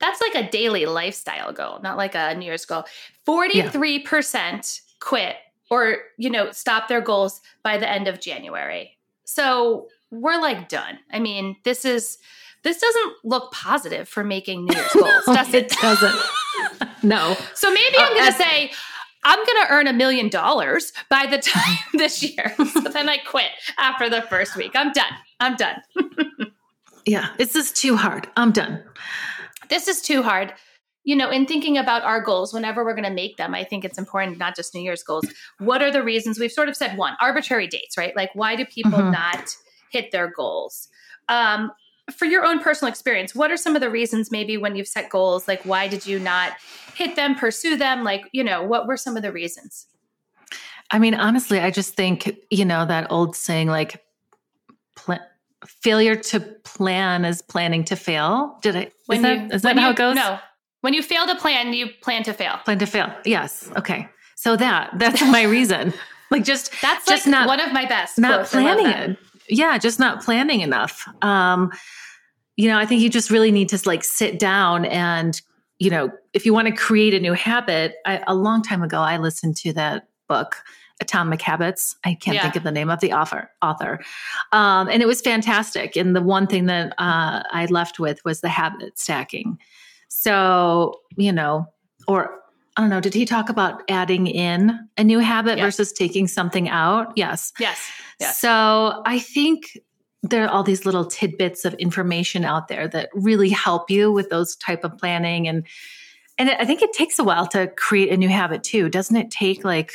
That's 0.00 0.20
like 0.20 0.34
a 0.34 0.50
daily 0.50 0.86
lifestyle 0.86 1.52
goal, 1.52 1.78
not 1.82 1.96
like 1.96 2.14
a 2.16 2.34
New 2.34 2.46
Year's 2.46 2.64
goal. 2.64 2.84
43% 3.28 4.80
quit 5.00 5.36
or, 5.70 5.98
you 6.18 6.30
know, 6.30 6.50
stop 6.50 6.88
their 6.88 7.00
goals 7.00 7.40
by 7.62 7.78
the 7.78 7.88
end 7.88 8.08
of 8.08 8.20
January. 8.20 8.96
So 9.24 9.86
we're 10.10 10.40
like 10.40 10.68
done. 10.68 10.98
I 11.12 11.18
mean, 11.18 11.56
this 11.64 11.84
is 11.84 12.18
this 12.62 12.78
doesn't 12.80 13.12
look 13.24 13.52
positive 13.52 14.08
for 14.08 14.22
making 14.24 14.64
New 14.66 14.74
Year's 14.76 14.92
goals, 14.92 15.24
does 15.26 15.54
it? 15.54 15.70
doesn't. 15.80 16.16
no. 17.02 17.36
So 17.54 17.70
maybe 17.72 17.96
Uh, 17.96 18.02
I'm 18.02 18.14
going 18.14 18.26
to 18.32 18.38
say 18.38 18.70
I'm 19.24 19.38
going 19.38 19.66
to 19.66 19.66
earn 19.70 19.86
a 19.86 19.92
million 19.92 20.28
dollars 20.28 20.92
by 21.08 21.26
the 21.26 21.38
time 21.42 21.78
this 21.94 22.22
year. 22.22 22.54
So 22.72 22.80
then 22.80 23.08
I 23.08 23.18
quit 23.18 23.50
after 23.78 24.08
the 24.10 24.22
first 24.22 24.56
week. 24.56 24.72
I'm 24.74 24.92
done. 24.92 25.12
I'm 25.40 25.56
done. 25.56 25.76
Yeah, 27.06 27.30
this 27.38 27.56
is 27.56 27.72
too 27.72 27.96
hard. 27.96 28.28
I'm 28.36 28.52
done. 28.52 28.84
this 29.70 29.88
is 29.88 30.02
too 30.02 30.22
hard. 30.22 30.52
You 31.02 31.16
know, 31.16 31.30
in 31.30 31.46
thinking 31.46 31.78
about 31.78 32.02
our 32.02 32.20
goals, 32.20 32.52
whenever 32.52 32.84
we're 32.84 32.94
going 32.94 33.04
to 33.08 33.10
make 33.10 33.38
them, 33.38 33.54
I 33.54 33.64
think 33.64 33.86
it's 33.86 33.96
important, 33.98 34.36
not 34.36 34.54
just 34.54 34.74
New 34.74 34.82
Year's 34.82 35.02
goals. 35.02 35.26
What 35.58 35.82
are 35.82 35.90
the 35.90 36.02
reasons? 36.04 36.38
We've 36.38 36.52
sort 36.52 36.68
of 36.68 36.76
said 36.76 36.98
one, 36.98 37.14
arbitrary 37.18 37.66
dates, 37.68 37.96
right? 37.96 38.14
Like, 38.14 38.30
why 38.34 38.54
do 38.54 38.66
people 38.66 38.98
Mhm. 38.98 39.12
not 39.12 39.56
hit 39.90 40.10
their 40.12 40.28
goals? 40.30 40.88
Um, 41.28 41.70
for 42.16 42.24
your 42.24 42.44
own 42.44 42.58
personal 42.60 42.90
experience, 42.90 43.34
what 43.34 43.50
are 43.52 43.56
some 43.56 43.76
of 43.76 43.80
the 43.82 43.90
reasons 43.90 44.30
maybe 44.32 44.56
when 44.56 44.74
you've 44.74 44.88
set 44.88 45.10
goals? 45.10 45.46
Like, 45.46 45.62
why 45.64 45.86
did 45.86 46.06
you 46.06 46.18
not 46.18 46.54
hit 46.96 47.14
them, 47.14 47.34
pursue 47.36 47.76
them? 47.76 48.02
Like, 48.02 48.22
you 48.32 48.42
know, 48.42 48.62
what 48.62 48.86
were 48.88 48.96
some 48.96 49.16
of 49.16 49.22
the 49.22 49.30
reasons? 49.30 49.86
I 50.90 50.98
mean, 50.98 51.14
honestly, 51.14 51.60
I 51.60 51.70
just 51.70 51.94
think, 51.94 52.36
you 52.50 52.64
know, 52.64 52.84
that 52.84 53.12
old 53.12 53.36
saying 53.36 53.68
like 53.68 54.02
pla- 54.96 55.18
failure 55.64 56.16
to 56.16 56.40
plan 56.40 57.24
is 57.24 57.42
planning 57.42 57.84
to 57.84 57.94
fail. 57.96 58.58
Did 58.62 58.74
I 58.76 58.90
is 59.12 59.22
that, 59.22 59.52
is 59.54 59.62
that 59.62 59.68
when 59.76 59.78
how 59.78 59.88
you- 59.88 59.92
it 59.92 59.96
goes? 59.96 60.16
No. 60.16 60.38
When 60.80 60.94
you 60.94 61.02
fail 61.02 61.26
to 61.26 61.36
plan, 61.36 61.72
you 61.74 61.90
plan 62.00 62.22
to 62.24 62.32
fail. 62.32 62.56
Plan 62.64 62.78
to 62.80 62.86
fail. 62.86 63.14
Yes. 63.24 63.70
Okay. 63.76 64.08
So 64.34 64.56
that 64.56 64.90
that's 64.98 65.20
my 65.22 65.42
reason. 65.44 65.92
Like 66.32 66.44
just 66.44 66.70
That's 66.80 67.04
Just 67.06 67.26
like 67.26 67.30
not- 67.32 67.48
one 67.48 67.58
of 67.58 67.72
my 67.72 67.86
best. 67.86 68.16
not. 68.16 68.46
Planning 68.46 68.86
it. 68.86 69.18
Yeah, 69.50 69.76
just 69.78 69.98
not 69.98 70.22
planning 70.22 70.60
enough. 70.60 71.06
Um, 71.22 71.70
you 72.56 72.68
know, 72.68 72.78
I 72.78 72.86
think 72.86 73.02
you 73.02 73.10
just 73.10 73.30
really 73.30 73.50
need 73.50 73.68
to 73.70 73.80
like 73.84 74.04
sit 74.04 74.38
down 74.38 74.84
and, 74.86 75.40
you 75.78 75.90
know, 75.90 76.10
if 76.32 76.46
you 76.46 76.54
want 76.54 76.68
to 76.68 76.74
create 76.74 77.14
a 77.14 77.20
new 77.20 77.32
habit, 77.32 77.96
I, 78.06 78.22
a 78.26 78.34
long 78.34 78.62
time 78.62 78.82
ago, 78.82 79.00
I 79.00 79.16
listened 79.16 79.56
to 79.58 79.72
that 79.72 80.08
book, 80.28 80.56
Atomic 81.00 81.40
Habits. 81.40 81.96
I 82.04 82.14
can't 82.14 82.34
Yeah. 82.36 82.42
think 82.42 82.56
of 82.56 82.62
the 82.62 82.70
name 82.70 82.90
of 82.90 83.00
the 83.00 83.12
author. 83.12 83.50
Author, 83.62 83.98
um, 84.52 84.88
and 84.88 85.02
it 85.02 85.06
was 85.06 85.20
fantastic. 85.20 85.96
And 85.96 86.14
the 86.14 86.20
one 86.20 86.46
thing 86.46 86.66
that 86.66 86.92
uh, 86.98 87.42
I 87.50 87.66
left 87.70 87.98
with 87.98 88.22
was 88.24 88.42
the 88.42 88.50
habit 88.50 88.98
stacking. 88.98 89.58
So, 90.08 91.00
you 91.16 91.32
know, 91.32 91.66
or 92.06 92.39
I 92.76 92.80
don't 92.82 92.90
know, 92.90 93.00
did 93.00 93.14
he 93.14 93.24
talk 93.26 93.48
about 93.48 93.82
adding 93.88 94.26
in 94.26 94.78
a 94.96 95.04
new 95.04 95.18
habit 95.18 95.58
Yes. 95.58 95.64
versus 95.66 95.92
taking 95.92 96.28
something 96.28 96.68
out? 96.68 97.12
Yes. 97.16 97.52
Yes. 97.58 97.90
Yes. 98.20 98.38
So 98.38 99.02
I 99.06 99.18
think 99.18 99.76
there 100.22 100.44
are 100.44 100.48
all 100.48 100.62
these 100.62 100.84
little 100.86 101.04
tidbits 101.06 101.64
of 101.64 101.74
information 101.74 102.44
out 102.44 102.68
there 102.68 102.86
that 102.88 103.08
really 103.14 103.48
help 103.48 103.90
you 103.90 104.12
with 104.12 104.28
those 104.30 104.54
type 104.56 104.84
of 104.84 104.96
planning 104.98 105.48
and 105.48 105.66
and 106.38 106.50
I 106.50 106.64
think 106.64 106.80
it 106.80 106.92
takes 106.94 107.18
a 107.18 107.24
while 107.24 107.46
to 107.48 107.66
create 107.76 108.10
a 108.10 108.16
new 108.16 108.28
habit 108.30 108.62
too. 108.62 108.88
Doesn't 108.88 109.16
it 109.16 109.30
take 109.30 109.62
like 109.62 109.92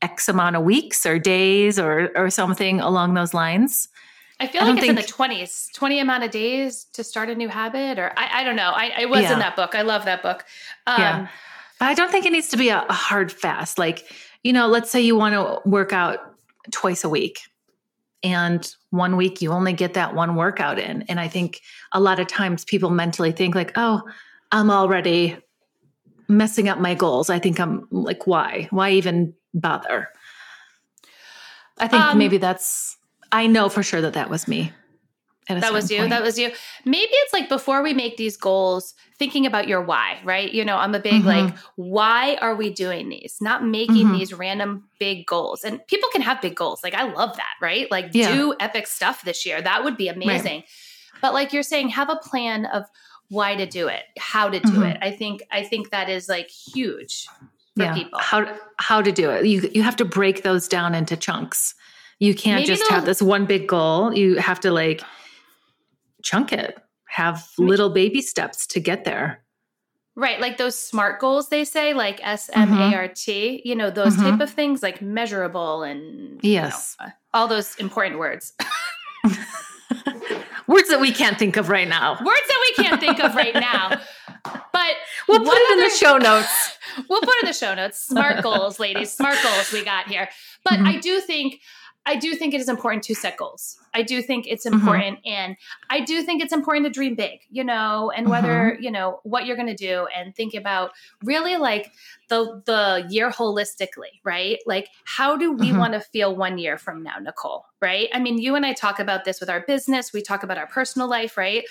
X 0.00 0.28
amount 0.28 0.56
of 0.56 0.62
weeks 0.64 1.06
or 1.06 1.18
days 1.20 1.78
or 1.78 2.10
or 2.16 2.30
something 2.30 2.80
along 2.80 3.14
those 3.14 3.32
lines? 3.34 3.88
I 4.40 4.48
feel 4.48 4.62
I 4.62 4.70
like 4.70 4.78
it's 4.78 4.88
in 4.88 4.96
the 4.96 5.02
20s, 5.02 5.72
20 5.72 6.00
amount 6.00 6.24
of 6.24 6.32
days 6.32 6.84
to 6.94 7.04
start 7.04 7.28
a 7.30 7.34
new 7.36 7.48
habit, 7.48 7.98
or 8.00 8.12
I, 8.16 8.40
I 8.40 8.44
don't 8.44 8.56
know. 8.56 8.72
I, 8.74 8.92
I 9.02 9.04
was 9.04 9.20
Yeah. 9.22 9.34
in 9.34 9.38
that 9.38 9.54
book. 9.54 9.76
I 9.76 9.82
love 9.82 10.04
that 10.06 10.20
book. 10.20 10.44
Um, 10.88 11.00
Yeah. 11.00 11.28
I 11.86 11.94
don't 11.94 12.10
think 12.10 12.26
it 12.26 12.32
needs 12.32 12.48
to 12.48 12.56
be 12.56 12.68
a, 12.68 12.84
a 12.88 12.92
hard 12.92 13.32
fast. 13.32 13.78
Like, 13.78 14.04
you 14.42 14.52
know, 14.52 14.66
let's 14.66 14.90
say 14.90 15.00
you 15.00 15.16
want 15.16 15.34
to 15.34 15.68
work 15.68 15.92
out 15.92 16.18
twice 16.70 17.04
a 17.04 17.08
week 17.08 17.40
and 18.22 18.74
one 18.90 19.16
week 19.16 19.42
you 19.42 19.50
only 19.50 19.72
get 19.72 19.94
that 19.94 20.14
one 20.14 20.36
workout 20.36 20.78
in. 20.78 21.02
And 21.02 21.18
I 21.18 21.28
think 21.28 21.60
a 21.92 22.00
lot 22.00 22.20
of 22.20 22.26
times 22.28 22.64
people 22.64 22.90
mentally 22.90 23.32
think 23.32 23.54
like, 23.54 23.72
oh, 23.76 24.02
I'm 24.52 24.70
already 24.70 25.36
messing 26.28 26.68
up 26.68 26.78
my 26.78 26.94
goals. 26.94 27.30
I 27.30 27.38
think 27.38 27.58
I'm 27.58 27.86
like, 27.90 28.26
why? 28.26 28.68
Why 28.70 28.90
even 28.92 29.34
bother? 29.54 30.08
I 31.78 31.88
think 31.88 32.02
Um, 32.02 32.18
maybe 32.18 32.36
that's, 32.38 32.96
I 33.32 33.46
know 33.46 33.68
for 33.68 33.82
sure 33.82 34.00
that 34.02 34.12
that 34.12 34.30
was 34.30 34.46
me. 34.46 34.72
That 35.48 35.72
was 35.72 35.90
you. 35.90 35.98
point. 35.98 36.10
That 36.10 36.22
was 36.22 36.38
you. 36.38 36.50
Maybe 36.84 37.10
it's 37.10 37.32
like 37.32 37.48
before 37.48 37.82
we 37.82 37.92
make 37.92 38.16
these 38.16 38.36
goals, 38.36 38.94
thinking 39.18 39.44
about 39.44 39.66
your 39.68 39.82
why, 39.82 40.18
right? 40.24 40.50
You 40.52 40.64
know, 40.64 40.76
I'm 40.76 40.94
a 40.94 41.00
big 41.00 41.22
Mhm. 41.22 41.26
like, 41.26 41.54
why 41.76 42.36
are 42.40 42.54
we 42.54 42.70
doing 42.70 43.08
these? 43.08 43.38
Not 43.40 43.64
making 43.64 44.06
Mhm. 44.08 44.18
these 44.18 44.32
random 44.32 44.84
big 44.98 45.26
goals. 45.26 45.64
And 45.64 45.84
people 45.88 46.08
can 46.12 46.22
have 46.22 46.40
big 46.40 46.54
goals. 46.54 46.82
Like, 46.84 46.94
I 46.94 47.04
love 47.12 47.36
that, 47.36 47.54
right? 47.60 47.90
Like, 47.90 48.10
Yeah. 48.12 48.32
do 48.34 48.54
epic 48.60 48.86
stuff 48.86 49.22
this 49.22 49.44
year. 49.44 49.60
That 49.60 49.82
would 49.84 49.96
be 49.96 50.08
amazing. 50.08 50.62
But 51.20 51.34
like 51.34 51.52
you're 51.52 51.62
saying, 51.62 51.90
have 51.90 52.08
a 52.08 52.16
plan 52.16 52.66
of 52.66 52.84
why 53.28 53.54
to 53.56 53.66
do 53.66 53.88
it, 53.88 54.04
how 54.18 54.48
to 54.48 54.60
do 54.60 54.68
Mhm. 54.72 54.90
it. 54.94 54.98
I 55.02 55.10
think, 55.10 55.42
I 55.50 55.62
think 55.64 55.90
that 55.90 56.08
is 56.08 56.28
like 56.28 56.48
huge 56.50 57.26
for 57.76 57.84
yeah. 57.84 57.94
people. 57.94 58.18
How 58.18 58.46
how 58.76 59.00
to 59.02 59.10
do 59.10 59.30
it? 59.30 59.46
You 59.46 59.70
you 59.74 59.82
have 59.82 59.96
to 59.96 60.04
break 60.04 60.42
those 60.42 60.68
down 60.68 60.94
into 60.94 61.16
chunks. 61.16 61.74
You 62.18 62.34
can't 62.34 62.60
Maybe 62.62 62.68
just 62.76 62.88
have 62.90 63.06
this 63.06 63.22
one 63.22 63.46
big 63.46 63.66
goal. 63.66 64.14
You 64.14 64.36
have 64.36 64.60
to 64.60 64.70
like 64.70 65.02
chunk 66.22 66.52
it. 66.52 66.78
Have 67.06 67.46
little 67.58 67.90
baby 67.90 68.22
steps 68.22 68.66
to 68.68 68.80
get 68.80 69.04
there. 69.04 69.42
Right, 70.14 70.40
like 70.40 70.58
those 70.58 70.78
SMART 70.78 71.20
goals 71.20 71.48
they 71.48 71.64
say, 71.64 71.94
like 71.94 72.20
S 72.22 72.50
M 72.52 72.72
A 72.74 72.94
R 72.94 73.08
T, 73.08 73.62
you 73.64 73.74
know, 73.74 73.90
those 73.90 74.16
Mhm. 74.16 74.30
type 74.30 74.40
of 74.40 74.50
things 74.50 74.82
like 74.82 75.00
measurable 75.00 75.82
and 75.82 76.00
you 76.42 76.54
know, 76.54 76.64
Yes. 76.64 76.96
uh, 77.00 77.08
all 77.32 77.48
those 77.48 77.76
important 77.76 78.18
words. 78.18 78.52
Words 80.68 80.88
that 80.88 81.00
we 81.00 81.12
can't 81.12 81.38
think 81.38 81.56
of 81.56 81.68
right 81.68 81.88
now. 81.88 82.12
words 82.12 82.40
that 82.48 82.72
we 82.76 82.84
can't 82.84 83.00
think 83.00 83.22
of 83.22 83.34
right 83.34 83.54
now. 83.54 84.00
But 84.72 84.94
We'll 85.28 85.40
put 85.44 85.54
it 85.56 85.72
in 85.72 85.84
the 85.84 85.90
show 85.90 86.16
notes. 86.18 86.78
we'll 87.08 87.20
put 87.20 87.34
it 87.36 87.42
in 87.44 87.46
the 87.48 87.52
show 87.52 87.74
notes. 87.74 87.98
Smart 88.02 88.42
goals, 88.42 88.78
ladies. 88.80 89.12
Smart 89.12 89.36
goals 89.42 89.72
we 89.72 89.84
got 89.84 90.08
here. 90.08 90.28
But 90.64 90.74
Mhm. 90.78 90.86
I 90.86 90.96
do 90.98 91.20
think 91.20 91.60
I 92.04 92.16
do 92.16 92.34
think 92.34 92.52
it 92.52 92.60
is 92.60 92.68
important 92.68 93.04
to 93.04 93.14
set 93.14 93.36
goals. 93.36 93.78
I 93.94 94.02
do 94.02 94.22
think 94.22 94.46
it's 94.48 94.66
Mm-hmm. 94.66 94.76
important 94.76 95.18
and 95.24 95.56
I 95.90 96.00
do 96.00 96.22
think 96.22 96.42
it's 96.42 96.52
important 96.52 96.86
to 96.86 96.90
dream 96.90 97.14
big, 97.14 97.40
you 97.50 97.62
know, 97.64 98.10
and 98.16 98.28
whether, 98.28 98.76
you 98.80 98.90
know, 98.90 99.20
what 99.22 99.46
you're 99.46 99.56
going 99.56 99.68
to 99.68 99.74
do 99.74 100.06
and 100.16 100.34
think 100.34 100.54
about 100.54 100.90
really 101.22 101.56
like 101.56 101.92
the 102.28 102.60
the 102.66 103.06
year 103.08 103.30
holistically, 103.30 104.20
right? 104.24 104.58
Like 104.66 104.88
how 105.04 105.36
do 105.36 105.52
we 105.52 105.72
Mhm. 105.72 105.78
want 105.78 105.92
to 105.94 106.00
feel 106.00 106.34
1 106.34 106.58
year 106.58 106.76
from 106.78 107.02
now, 107.02 107.18
Nicole, 107.18 107.66
right? 107.80 108.08
I 108.12 108.18
mean, 108.18 108.38
you 108.38 108.56
and 108.56 108.66
I 108.66 108.72
talk 108.72 108.98
about 108.98 109.24
this 109.24 109.38
with 109.40 109.50
our 109.50 109.60
business, 109.60 110.12
we 110.12 110.22
talk 110.22 110.42
about 110.42 110.58
our 110.58 110.66
personal 110.66 111.08
life, 111.08 111.36
right? 111.36 111.64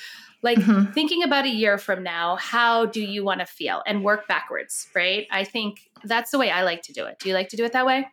Like 0.43 0.59
Mhm. 0.59 0.93
thinking 0.93 1.23
about 1.23 1.45
a 1.45 1.49
year 1.49 1.77
from 1.77 2.03
now, 2.03 2.35
how 2.37 2.85
do 2.85 3.01
you 3.01 3.23
want 3.23 3.41
to 3.41 3.45
feel 3.45 3.83
and 3.85 4.03
work 4.03 4.27
backwards, 4.27 4.87
right? 4.95 5.27
I 5.31 5.43
think 5.43 5.89
that's 6.03 6.31
the 6.31 6.39
way 6.39 6.49
I 6.51 6.63
like 6.63 6.81
to 6.83 6.93
do 6.93 7.05
it. 7.05 7.19
Do 7.19 7.27
you 7.29 7.35
like 7.35 7.49
to 7.49 7.57
do 7.57 7.65
it 7.65 7.73
that 7.73 7.85
way? 7.85 8.07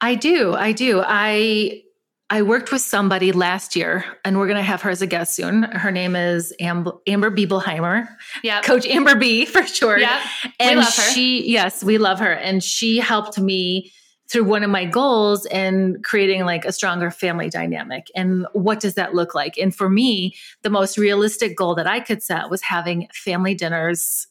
I 0.00 0.14
do. 0.14 0.54
I 0.54 0.72
do. 0.72 1.02
I 1.04 1.82
I 2.30 2.42
worked 2.42 2.72
with 2.72 2.80
somebody 2.80 3.32
last 3.32 3.76
year, 3.76 4.04
and 4.24 4.38
we're 4.38 4.46
going 4.46 4.56
to 4.56 4.62
have 4.62 4.82
her 4.82 4.90
as 4.90 5.02
a 5.02 5.06
guest 5.06 5.36
soon. 5.36 5.62
Her 5.64 5.90
name 5.90 6.16
is 6.16 6.54
Amber, 6.58 6.92
Amber 7.06 7.30
Biebelheimer, 7.30 8.08
Yeah. 8.42 8.62
Coach 8.62 8.86
Amber 8.86 9.14
B 9.14 9.44
for 9.46 9.64
sure. 9.66 9.98
Yeah. 9.98 10.20
and 10.58 10.80
love 10.80 10.86
her. 10.86 11.02
she, 11.12 11.48
yes, 11.50 11.84
we 11.84 11.98
love 11.98 12.18
her, 12.20 12.32
and 12.32 12.62
she 12.64 12.98
helped 12.98 13.38
me 13.38 13.92
through 14.26 14.44
one 14.44 14.64
of 14.64 14.70
my 14.70 14.86
goals 14.86 15.44
and 15.46 16.02
creating 16.02 16.44
like 16.46 16.64
a 16.64 16.72
stronger 16.72 17.10
family 17.10 17.50
dynamic. 17.50 18.10
And 18.16 18.46
what 18.54 18.80
does 18.80 18.94
that 18.94 19.14
look 19.14 19.34
like? 19.34 19.58
And 19.58 19.72
for 19.74 19.90
me, 19.90 20.34
the 20.62 20.70
most 20.70 20.96
realistic 20.96 21.54
goal 21.56 21.74
that 21.74 21.86
I 21.86 22.00
could 22.00 22.22
set 22.22 22.48
was 22.48 22.62
having 22.62 23.06
family 23.12 23.54
dinners 23.54 24.26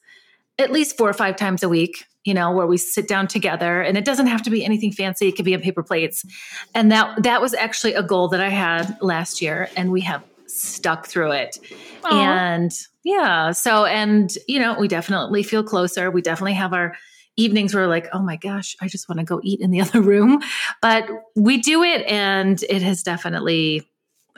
at 0.57 0.71
least 0.71 0.97
four 0.97 1.07
or 1.09 1.13
five 1.13 1.35
times 1.35 1.61
a 1.61 1.69
week 1.69 2.05
you 2.23 2.33
know 2.33 2.51
where 2.51 2.67
we 2.67 2.77
sit 2.77 3.07
down 3.07 3.27
together 3.27 3.81
and 3.81 3.97
it 3.97 4.05
doesn't 4.05 4.27
have 4.27 4.41
to 4.43 4.49
be 4.49 4.63
anything 4.63 4.91
fancy. 4.91 5.27
It 5.27 5.35
could 5.35 5.45
be 5.45 5.55
on 5.55 5.61
paper 5.61 5.83
plates. 5.83 6.25
And 6.73 6.91
that 6.91 7.23
that 7.23 7.41
was 7.41 7.53
actually 7.53 7.93
a 7.93 8.03
goal 8.03 8.27
that 8.29 8.39
i 8.41 8.49
had 8.49 8.97
last 9.01 9.41
year 9.41 9.69
and 9.75 9.91
we 9.91 10.01
have 10.01 10.23
stuck 10.47 11.07
through 11.07 11.31
it. 11.31 11.59
Aw. 12.05 12.09
and 12.09 12.71
yeah 13.03 13.51
so 13.51 13.85
and 13.85 14.33
you 14.47 14.59
know 14.59 14.77
we 14.79 14.87
definitely 14.87 15.43
feel 15.43 15.63
closer. 15.63 16.11
We 16.11 16.21
definitely 16.21 16.53
have 16.53 16.73
our 16.73 16.95
evenings 17.35 17.73
where 17.73 17.83
we're 17.83 17.89
like 17.89 18.07
oh 18.13 18.21
my 18.21 18.35
gosh 18.35 18.75
i 18.79 18.87
just 18.87 19.09
want 19.09 19.17
to 19.17 19.25
go 19.25 19.41
eat 19.43 19.59
in 19.59 19.71
the 19.71 19.81
other 19.85 20.01
room. 20.01 20.41
But 20.81 21.09
we 21.35 21.57
do 21.57 21.83
it 21.83 22.05
and 22.07 22.61
it 22.63 22.81
has 22.81 23.03
definitely 23.03 23.89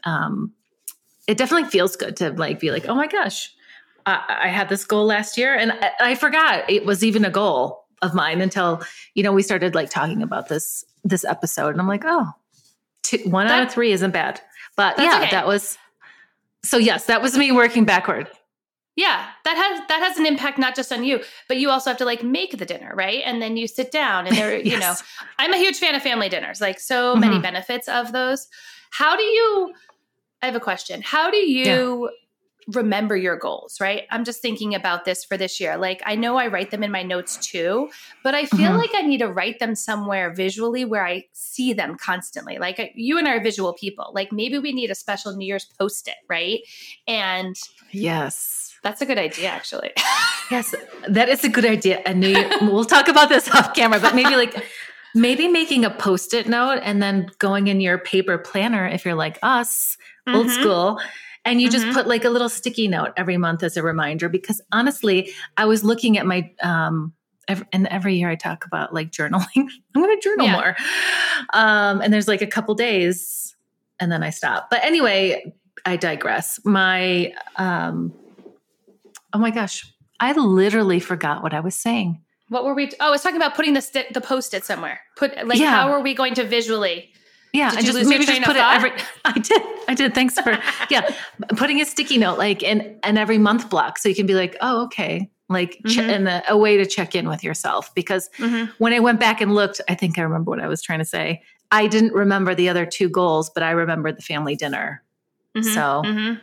um 0.06 0.54
it 1.27 1.38
definitely 1.38 1.70
feels 1.70 1.96
good 1.96 2.15
to 2.18 2.32
like 2.32 2.60
be 2.60 2.72
like 2.72 2.88
oh 2.88 2.96
my 2.96 3.08
gosh 3.08 3.54
I, 4.05 4.39
I 4.43 4.47
had 4.50 4.69
this 4.69 4.85
goal 4.85 5.05
last 5.05 5.38
year 5.38 5.55
and 5.55 5.71
I, 5.71 5.91
I 6.00 6.15
forgot 6.15 6.69
it 6.69 6.85
was 6.85 7.03
even 7.03 7.25
a 7.25 7.29
goal 7.29 7.85
of 8.01 8.13
mine 8.13 8.41
until 8.41 8.81
you 9.13 9.24
know 9.24 9.31
we 9.31 9.41
started 9.41 9.74
like 9.75 9.89
talking 9.89 10.21
about 10.21 10.47
this 10.50 10.83
this 11.03 11.24
episode 11.24 11.69
and 11.69 11.79
i'm 11.79 11.88
like 11.88 12.03
oh 12.05 12.27
two, 13.03 13.17
one 13.29 13.47
out 13.47 13.63
of 13.63 13.71
three 13.71 13.91
isn't 13.93 14.12
bad 14.12 14.41
but 14.75 14.97
yeah 15.00 15.21
okay. 15.21 15.31
that 15.31 15.47
was 15.47 15.77
so 16.63 16.77
yes 16.77 17.05
that 17.05 17.21
was 17.21 17.38
me 17.38 17.51
working 17.51 17.85
backward 17.85 18.27
Yeah, 18.97 19.27
that 19.43 19.57
has 19.57 19.88
that 19.89 20.01
has 20.03 20.17
an 20.17 20.25
impact 20.25 20.57
not 20.57 20.74
just 20.74 20.89
on 20.93 21.03
you, 21.03 21.19
but 21.50 21.57
you 21.57 21.69
also 21.69 21.89
have 21.89 21.97
to 21.97 22.05
like 22.05 22.24
make 22.24 22.57
the 22.57 22.65
dinner, 22.65 22.93
right? 22.95 23.21
And 23.25 23.41
then 23.41 23.57
you 23.57 23.67
sit 23.67 23.91
down 23.91 24.25
and 24.25 24.38
there, 24.38 24.57
you 24.71 24.79
know, 24.79 24.93
I'm 25.38 25.51
a 25.51 25.57
huge 25.57 25.79
fan 25.79 25.95
of 25.95 26.01
family 26.01 26.29
dinners. 26.29 26.62
Like 26.62 26.79
so 26.79 27.13
many 27.13 27.38
Mhm. 27.38 27.41
benefits 27.41 27.89
of 27.89 28.13
those. 28.13 28.47
How 28.91 29.17
do 29.17 29.24
you 29.24 29.74
I 30.41 30.45
have 30.45 30.55
a 30.55 30.62
question. 30.62 31.01
How 31.01 31.29
do 31.29 31.38
you 31.38 32.09
remember 32.67 33.15
your 33.15 33.38
goals, 33.38 33.79
right? 33.79 34.03
I'm 34.10 34.24
just 34.24 34.41
thinking 34.41 34.74
about 34.74 35.05
this 35.05 35.24
for 35.24 35.38
this 35.38 35.60
year. 35.60 35.77
Like 35.77 36.01
I 36.05 36.15
know 36.15 36.38
I 36.38 36.48
write 36.48 36.72
them 36.72 36.84
in 36.84 36.91
my 36.91 37.03
notes 37.03 37.38
too, 37.38 37.89
but 38.24 38.34
I 38.34 38.45
feel 38.45 38.72
Mhm. 38.72 38.77
like 38.79 38.89
I 38.95 39.01
need 39.03 39.19
to 39.19 39.27
write 39.31 39.60
them 39.60 39.75
somewhere 39.75 40.34
visually 40.34 40.84
where 40.84 41.05
I 41.05 41.25
see 41.34 41.74
them 41.74 41.95
constantly. 41.98 42.57
Like 42.57 42.91
you 42.95 43.17
and 43.19 43.27
I 43.27 43.34
are 43.36 43.43
visual 43.43 43.74
people. 43.74 44.12
Like 44.15 44.31
maybe 44.31 44.57
we 44.57 44.72
need 44.74 44.89
a 44.89 44.95
special 44.95 45.36
New 45.36 45.45
Year's 45.45 45.65
post-it, 45.77 46.15
right? 46.27 46.60
And 47.07 47.55
yes 47.91 48.74
that's 48.84 49.01
a 49.01 49.05
good 49.05 49.17
idea 49.17 49.50
actually. 49.50 49.91
Yes, 50.51 50.75
that 51.07 51.27
is 51.27 51.43
a 51.43 51.50
good 51.50 51.65
idea. 51.65 52.03
I 52.05 52.13
knew 52.13 52.27
you, 52.27 52.48
we'll 52.62 52.86
talk 52.86 53.07
about 53.07 53.29
this 53.29 53.50
off 53.55 53.74
camera, 53.74 54.00
but 54.00 54.13
maybe 54.13 54.36
like 54.36 54.63
maybe 55.15 55.48
making 55.48 55.84
a 55.86 55.89
post-it 55.89 56.48
note 56.48 56.81
and 56.84 57.01
then 57.01 57.31
going 57.39 57.65
in 57.65 57.81
your 57.81 57.98
paper 57.98 58.38
planner 58.38 58.86
if 58.88 59.05
you're 59.05 59.15
like 59.15 59.39
us, 59.41 59.98
old 60.27 60.45
Mhm. 60.45 60.51
school, 60.62 61.00
and 61.46 61.62
you 61.62 61.70
just 61.70 61.86
Mhm. 61.86 61.94
put 61.94 62.08
like 62.08 62.25
a 62.25 62.30
little 62.30 62.50
sticky 62.50 62.88
note 62.88 63.14
every 63.16 63.38
month 63.38 63.64
as 63.64 63.78
a 63.78 63.84
reminder. 63.84 64.28
Because 64.30 64.60
honestly, 64.72 65.32
I 65.58 65.66
was 65.66 65.84
looking 65.84 66.18
at 66.18 66.25
my 66.25 66.52
um 66.64 67.14
ev- 67.48 67.66
and 67.72 67.88
every 67.88 68.16
year 68.16 68.30
I 68.30 68.36
talk 68.36 68.66
about 68.66 68.94
like 68.94 69.12
journaling. 69.12 69.46
I'm 69.96 70.02
going 70.02 70.20
to 70.20 70.22
journal 70.22 70.48
Yeah. 70.48 70.52
more, 70.54 70.75
um, 71.54 72.02
and 72.02 72.12
there's 72.14 72.28
like 72.28 72.42
a 72.42 72.48
couple 72.48 72.74
days, 72.75 73.56
and 74.00 74.12
then 74.12 74.24
I 74.24 74.32
stop. 74.32 74.70
But 74.70 74.84
anyway, 74.84 75.54
I 75.86 75.96
digress. 75.98 76.60
My 76.66 77.34
um, 77.58 78.12
oh 79.34 79.38
my 79.40 79.52
gosh, 79.52 79.86
I 80.20 80.32
literally 80.34 81.00
forgot 81.00 81.44
what 81.44 81.54
I 81.54 81.60
was 81.60 81.75
saying. 81.75 82.22
What 82.50 82.64
were 82.64 82.74
we? 82.75 82.92
oh, 83.00 83.08
I 83.08 83.10
was 83.10 83.22
talking 83.22 83.38
about 83.38 83.56
putting 83.56 83.74
the 83.74 83.82
sti- 83.82 84.08
the 84.14 84.22
post 84.22 84.54
it 84.54 84.64
somewhere. 84.66 85.00
Put 85.16 85.48
like 85.48 85.60
Yeah. 85.60 85.72
how 85.72 85.90
are 85.92 86.02
we 86.02 86.14
going 86.14 86.34
to 86.36 86.44
visually? 86.44 87.12
Yeah, 87.55 87.69
Did 87.71 87.79
I 87.79 87.81
just 87.83 88.09
maybe 88.09 88.25
just 88.25 88.41
put 88.43 88.55
it 88.55 88.62
every. 88.62 88.91
I 89.25 89.39
did. 89.39 89.62
I 89.88 89.93
did. 89.93 90.13
Thanks 90.13 90.39
for 90.39 90.57
yeah, 90.89 91.09
putting 91.55 91.79
a 91.81 91.85
sticky 91.85 92.17
note 92.17 92.38
like 92.38 92.62
in 92.63 93.00
an 93.03 93.17
every 93.17 93.38
month 93.38 93.69
block, 93.69 93.97
so 93.97 94.09
you 94.09 94.15
can 94.15 94.25
be 94.25 94.33
like, 94.35 94.55
oh, 94.62 94.83
okay, 94.85 95.29
like 95.50 95.79
Mhm. 95.85 96.09
and 96.09 96.27
a, 96.27 96.43
a 96.51 96.57
way 96.57 96.77
to 96.77 96.85
check 96.85 97.15
in 97.15 97.27
with 97.29 97.43
yourself. 97.43 97.93
Because 97.95 98.29
Mhm. 98.39 98.71
when 98.77 98.93
I 98.93 99.00
went 99.00 99.19
back 99.19 99.41
and 99.41 99.55
looked, 99.55 99.79
I 99.88 99.95
think 99.95 100.17
I 100.17 100.21
remember 100.24 100.50
what 100.51 100.59
I 100.59 100.67
was 100.67 100.81
trying 100.81 101.00
to 101.00 101.05
say. 101.05 101.41
I 101.71 101.88
didn't 101.88 102.13
remember 102.13 102.53
the 102.55 102.69
other 102.69 102.85
two 102.85 103.09
goals, 103.09 103.50
but 103.50 103.63
I 103.63 103.71
remembered 103.71 104.17
the 104.17 104.21
family 104.21 104.55
dinner. 104.55 105.01
Mhm. 105.57 105.63
So 105.74 106.01
Mhm. 106.05 106.41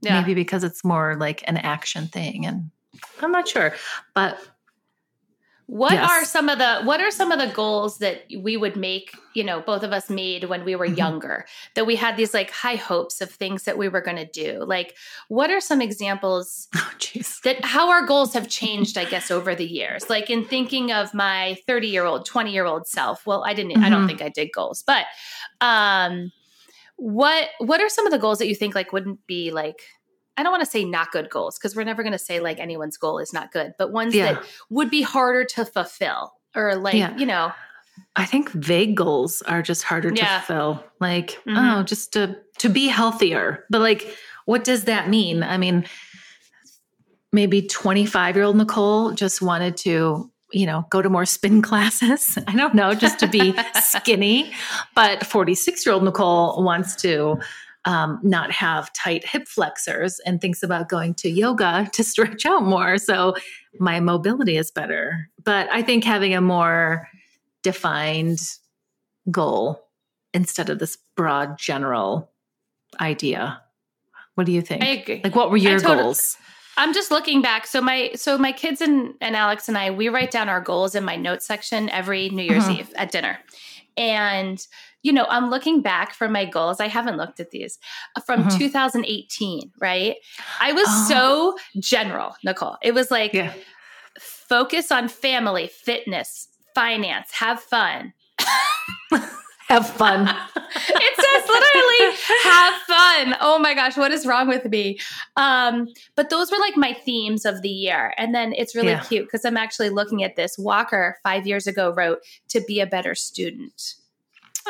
yeah, 0.00 0.20
maybe 0.20 0.34
because 0.34 0.64
it's 0.64 0.84
more 0.84 1.16
like 1.18 1.42
an 1.48 1.56
action 1.56 2.06
thing, 2.06 2.46
and 2.46 2.70
I'm 3.20 3.32
not 3.32 3.48
sure, 3.48 3.74
but 4.14 4.38
what 5.66 5.92
yes. 5.92 6.10
are 6.10 6.24
some 6.24 6.48
of 6.48 6.58
the 6.58 6.82
what 6.82 7.00
are 7.00 7.10
some 7.10 7.32
of 7.32 7.38
the 7.38 7.54
goals 7.54 7.98
that 7.98 8.24
we 8.40 8.56
would 8.56 8.76
make? 8.76 9.14
You 9.34 9.44
know, 9.44 9.60
both 9.60 9.82
of 9.82 9.92
us 9.92 10.10
made 10.10 10.44
when 10.44 10.64
we 10.64 10.76
were 10.76 10.86
Mhm. 10.88 10.98
younger. 10.98 11.46
That 11.74 11.86
we 11.86 11.96
had 11.96 12.16
these 12.16 12.34
like 12.34 12.50
high 12.50 12.74
hopes 12.76 13.20
of 13.20 13.30
things 13.30 13.62
that 13.64 13.78
we 13.78 13.88
were 13.88 14.00
going 14.02 14.16
to 14.18 14.26
do. 14.26 14.62
Like, 14.66 14.96
what 15.28 15.50
are 15.50 15.60
some 15.60 15.80
examples 15.80 16.68
oh, 16.74 16.92
that 17.44 17.64
how 17.64 17.88
our 17.90 18.04
goals 18.06 18.32
have 18.34 18.48
changed 18.48 18.96
i 18.98 19.04
guess 19.04 19.30
over 19.30 19.54
the 19.54 19.66
years 19.66 20.08
like 20.10 20.30
in 20.30 20.44
thinking 20.44 20.92
of 20.92 21.12
my 21.14 21.56
30 21.66 21.88
year 21.88 22.04
old 22.04 22.24
20 22.26 22.52
year 22.52 22.64
old 22.64 22.86
self 22.86 23.26
well 23.26 23.44
i 23.44 23.52
didn't 23.54 23.82
i 23.82 23.88
don't 23.90 24.04
Mhm. 24.04 24.06
think 24.08 24.22
i 24.22 24.28
did 24.28 24.50
goals 24.52 24.82
but 24.86 25.06
um 25.60 26.30
what 26.96 27.48
what 27.58 27.80
are 27.80 27.88
some 27.88 28.06
of 28.06 28.12
the 28.12 28.18
goals 28.18 28.38
that 28.38 28.48
you 28.48 28.54
think 28.54 28.74
like 28.74 28.92
wouldn't 28.92 29.26
be 29.26 29.50
like 29.50 29.80
i 30.36 30.42
don't 30.42 30.52
want 30.52 30.62
to 30.64 30.70
say 30.70 30.84
not 30.84 31.10
good 31.12 31.28
goals 31.30 31.58
because 31.58 31.74
we're 31.76 31.84
never 31.84 32.02
going 32.02 32.12
to 32.12 32.18
say 32.18 32.40
like 32.40 32.58
anyone's 32.58 32.96
goal 32.96 33.18
is 33.18 33.32
not 33.32 33.52
good 33.52 33.74
but 33.78 33.92
ones 33.92 34.14
Yeah. 34.14 34.34
that 34.34 34.44
would 34.70 34.90
be 34.90 35.02
harder 35.02 35.44
to 35.44 35.64
fulfill 35.64 36.34
or 36.54 36.74
like 36.76 36.94
Yeah. 36.94 37.16
you 37.16 37.26
know 37.26 37.52
I 38.16 38.24
think 38.24 38.50
vague 38.52 38.96
goals 38.96 39.42
are 39.42 39.60
just 39.60 39.82
harder 39.82 40.10
to 40.10 40.16
Yeah. 40.16 40.40
fulfill. 40.40 40.82
Like, 40.98 41.38
Mhm. 41.46 41.80
oh, 41.80 41.82
just 41.82 42.14
to 42.14 42.38
to 42.58 42.70
be 42.70 42.88
healthier. 42.88 43.66
But 43.68 43.80
like, 43.82 44.16
what 44.46 44.64
does 44.64 44.84
that 44.84 45.10
mean? 45.10 45.42
I 45.42 45.58
mean, 45.58 45.84
maybe 47.32 47.62
25 47.62 48.36
year 48.36 48.44
old 48.46 48.56
Nicole 48.56 49.12
just 49.12 49.42
wanted 49.42 49.76
to, 49.78 50.30
you 50.52 50.66
know, 50.66 50.86
go 50.90 51.02
to 51.02 51.10
more 51.10 51.26
spin 51.26 51.60
classes. 51.68 52.38
I 52.46 52.56
don't 52.56 52.74
know, 52.74 52.94
just 52.94 53.18
to 53.20 53.26
be 53.26 53.54
skinny. 53.82 54.52
But 54.94 55.26
46 55.26 55.84
year 55.84 55.94
old 55.94 56.04
Nicole 56.04 56.62
wants 56.62 56.96
to 57.02 57.38
um, 57.84 58.20
not 58.22 58.52
have 58.52 58.92
tight 58.92 59.26
hip 59.26 59.48
flexors 59.48 60.20
and 60.24 60.40
thinks 60.40 60.62
about 60.62 60.88
going 60.88 61.14
to 61.14 61.28
yoga 61.28 61.88
to 61.94 62.04
stretch 62.04 62.46
out 62.46 62.62
more. 62.62 62.98
So 62.98 63.34
my 63.80 64.00
mobility 64.00 64.56
is 64.56 64.70
better. 64.70 65.28
But 65.42 65.68
I 65.70 65.82
think 65.82 66.04
having 66.04 66.34
a 66.34 66.40
more 66.40 67.08
defined 67.62 68.38
goal 69.30 69.80
instead 70.34 70.68
of 70.70 70.78
this 70.78 70.98
broad 71.16 71.58
general 71.58 72.30
idea. 73.00 73.60
What 74.34 74.46
do 74.46 74.52
you 74.52 74.62
think? 74.62 74.82
i 74.82 74.86
agree 74.88 75.20
like 75.22 75.34
what 75.36 75.50
were 75.50 75.56
your 75.56 75.78
totally- 75.78 76.02
goals? 76.02 76.36
I'm 76.78 76.94
just 76.94 77.10
looking 77.10 77.42
back. 77.42 77.66
So 77.66 77.82
my 77.82 78.12
so 78.14 78.38
my 78.38 78.50
kids 78.50 78.80
and, 78.80 79.12
and 79.20 79.36
Alex 79.36 79.68
and 79.68 79.76
I, 79.76 79.90
we 79.90 80.08
write 80.08 80.30
down 80.30 80.48
our 80.48 80.60
goals 80.60 80.94
in 80.94 81.04
my 81.04 81.16
notes 81.16 81.46
section 81.46 81.90
every 81.90 82.30
New 82.30 82.42
Year's 82.42 82.64
Mhm. 82.64 82.78
Eve 82.78 82.92
at 82.96 83.10
dinner. 83.12 83.38
And 83.98 84.58
you 85.02 85.12
know, 85.12 85.26
I'm 85.28 85.50
looking 85.50 85.80
back 85.82 86.14
from 86.14 86.32
my 86.32 86.44
goals. 86.44 86.80
I 86.80 86.88
haven't 86.88 87.16
looked 87.16 87.40
at 87.40 87.50
these 87.50 87.78
uh, 88.16 88.20
from 88.20 88.44
Mhm. 88.44 88.58
2018, 88.58 89.72
right? 89.80 90.16
I 90.60 90.72
was 90.72 90.86
Oh. 90.88 91.06
so 91.08 91.80
general, 91.80 92.36
Nicole. 92.44 92.76
It 92.82 92.94
was 92.94 93.10
like 93.10 93.32
Yeah. 93.34 93.52
focus 94.20 94.92
on 94.92 95.08
family, 95.08 95.68
fitness, 95.68 96.48
finance, 96.74 97.32
have 97.32 97.60
fun. 97.60 98.12
Have 99.68 99.88
fun. 99.88 100.28
it 100.66 101.16
says 101.16 101.48
literally 101.48 102.16
have 102.42 102.74
fun. 102.82 103.36
Oh 103.40 103.58
my 103.58 103.72
gosh, 103.72 103.96
what 103.96 104.10
is 104.12 104.26
wrong 104.26 104.46
with 104.46 104.66
me? 104.66 104.98
Um, 105.36 105.88
but 106.14 106.28
those 106.28 106.50
were 106.50 106.58
like 106.58 106.76
my 106.76 106.92
themes 106.92 107.46
of 107.46 107.62
the 107.62 107.70
year. 107.70 108.12
And 108.18 108.34
then 108.34 108.52
it's 108.52 108.74
really 108.74 108.88
Yeah. 108.90 109.02
cute 109.04 109.24
because 109.24 109.46
I'm 109.46 109.56
actually 109.56 109.88
looking 109.88 110.22
at 110.24 110.36
this. 110.36 110.56
Walker 110.58 111.16
five 111.22 111.46
years 111.46 111.66
ago 111.66 111.90
wrote 111.96 112.18
to 112.50 112.60
be 112.68 112.80
a 112.80 112.86
better 112.86 113.14
student. 113.14 113.94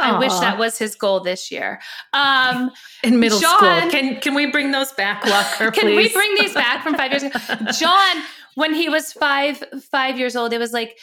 I 0.00 0.18
wish 0.18 0.32
that 0.40 0.58
was 0.58 0.78
his 0.78 0.94
goal 0.94 1.20
this 1.20 1.50
year. 1.50 1.80
Um, 2.12 2.70
in 3.04 3.20
middle 3.20 3.38
John- 3.40 3.58
school. 3.58 3.90
Can 3.90 4.20
can 4.20 4.34
we 4.34 4.46
bring 4.46 4.70
those 4.70 4.92
back, 4.92 5.24
Walker? 5.24 5.70
can 5.78 5.94
we 5.94 6.12
bring 6.12 6.34
these 6.36 6.54
back 6.54 6.82
from 6.82 6.94
five 6.94 7.10
years 7.10 7.22
ago? 7.22 7.38
John, 7.78 8.22
when 8.54 8.74
he 8.74 8.88
was 8.88 9.12
five 9.12 9.62
five 9.90 10.18
years 10.18 10.36
old, 10.36 10.52
it 10.52 10.58
was 10.58 10.72
like 10.72 10.98